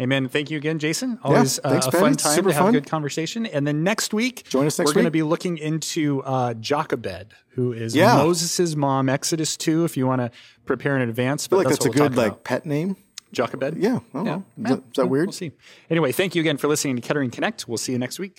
Amen. 0.00 0.28
Thank 0.28 0.50
you 0.50 0.58
again, 0.58 0.78
Jason. 0.78 1.18
Always 1.24 1.58
uh, 1.58 1.70
thanks, 1.70 1.86
a 1.86 1.90
Ben. 1.90 2.00
fun 2.00 2.14
time 2.16 2.34
super 2.34 2.48
to 2.50 2.54
have 2.54 2.64
fun. 2.66 2.74
a 2.74 2.80
good 2.80 2.88
conversation. 2.88 3.46
And 3.46 3.66
then 3.66 3.82
next 3.82 4.14
week, 4.14 4.44
Join 4.48 4.66
us 4.66 4.78
next 4.78 4.88
we're 4.90 4.94
going 4.94 5.04
to 5.06 5.10
be 5.10 5.22
looking 5.22 5.58
into 5.58 6.22
uh, 6.22 6.54
Jochebed, 6.54 7.34
who 7.50 7.72
is 7.72 7.94
Yeah. 7.96 8.16
Moses' 8.16 8.76
mom, 8.76 9.08
Exodus 9.08 9.56
2, 9.56 9.84
if 9.84 9.96
you 9.96 10.06
want 10.06 10.20
to 10.20 10.30
prepare 10.66 10.96
in 10.96 11.08
advance. 11.08 11.48
But 11.48 11.56
I 11.56 11.58
feel 11.58 11.58
like 11.58 11.68
that's, 11.76 11.84
that's 11.86 11.96
a 11.96 12.00
we'll 12.00 12.08
good 12.10 12.16
like 12.16 12.32
about. 12.32 12.44
pet 12.44 12.66
name. 12.66 12.96
Jochebed. 13.32 13.76
Yeah. 13.76 13.98
Know. 14.14 14.44
Is 14.56 14.64
that- 14.70 14.78
is 14.78 14.82
that 14.96 15.06
weird? 15.08 15.26
We'll 15.26 15.32
see. 15.32 15.52
Anyway, 15.90 16.12
thank 16.12 16.34
you 16.34 16.40
again 16.40 16.56
for 16.56 16.68
listening 16.68 16.96
to 16.96 17.02
Kettering 17.02 17.30
Connect. 17.30 17.68
We'll 17.68 17.76
see 17.78 17.92
you 17.92 17.98
next 17.98 18.18
week. 18.18 18.38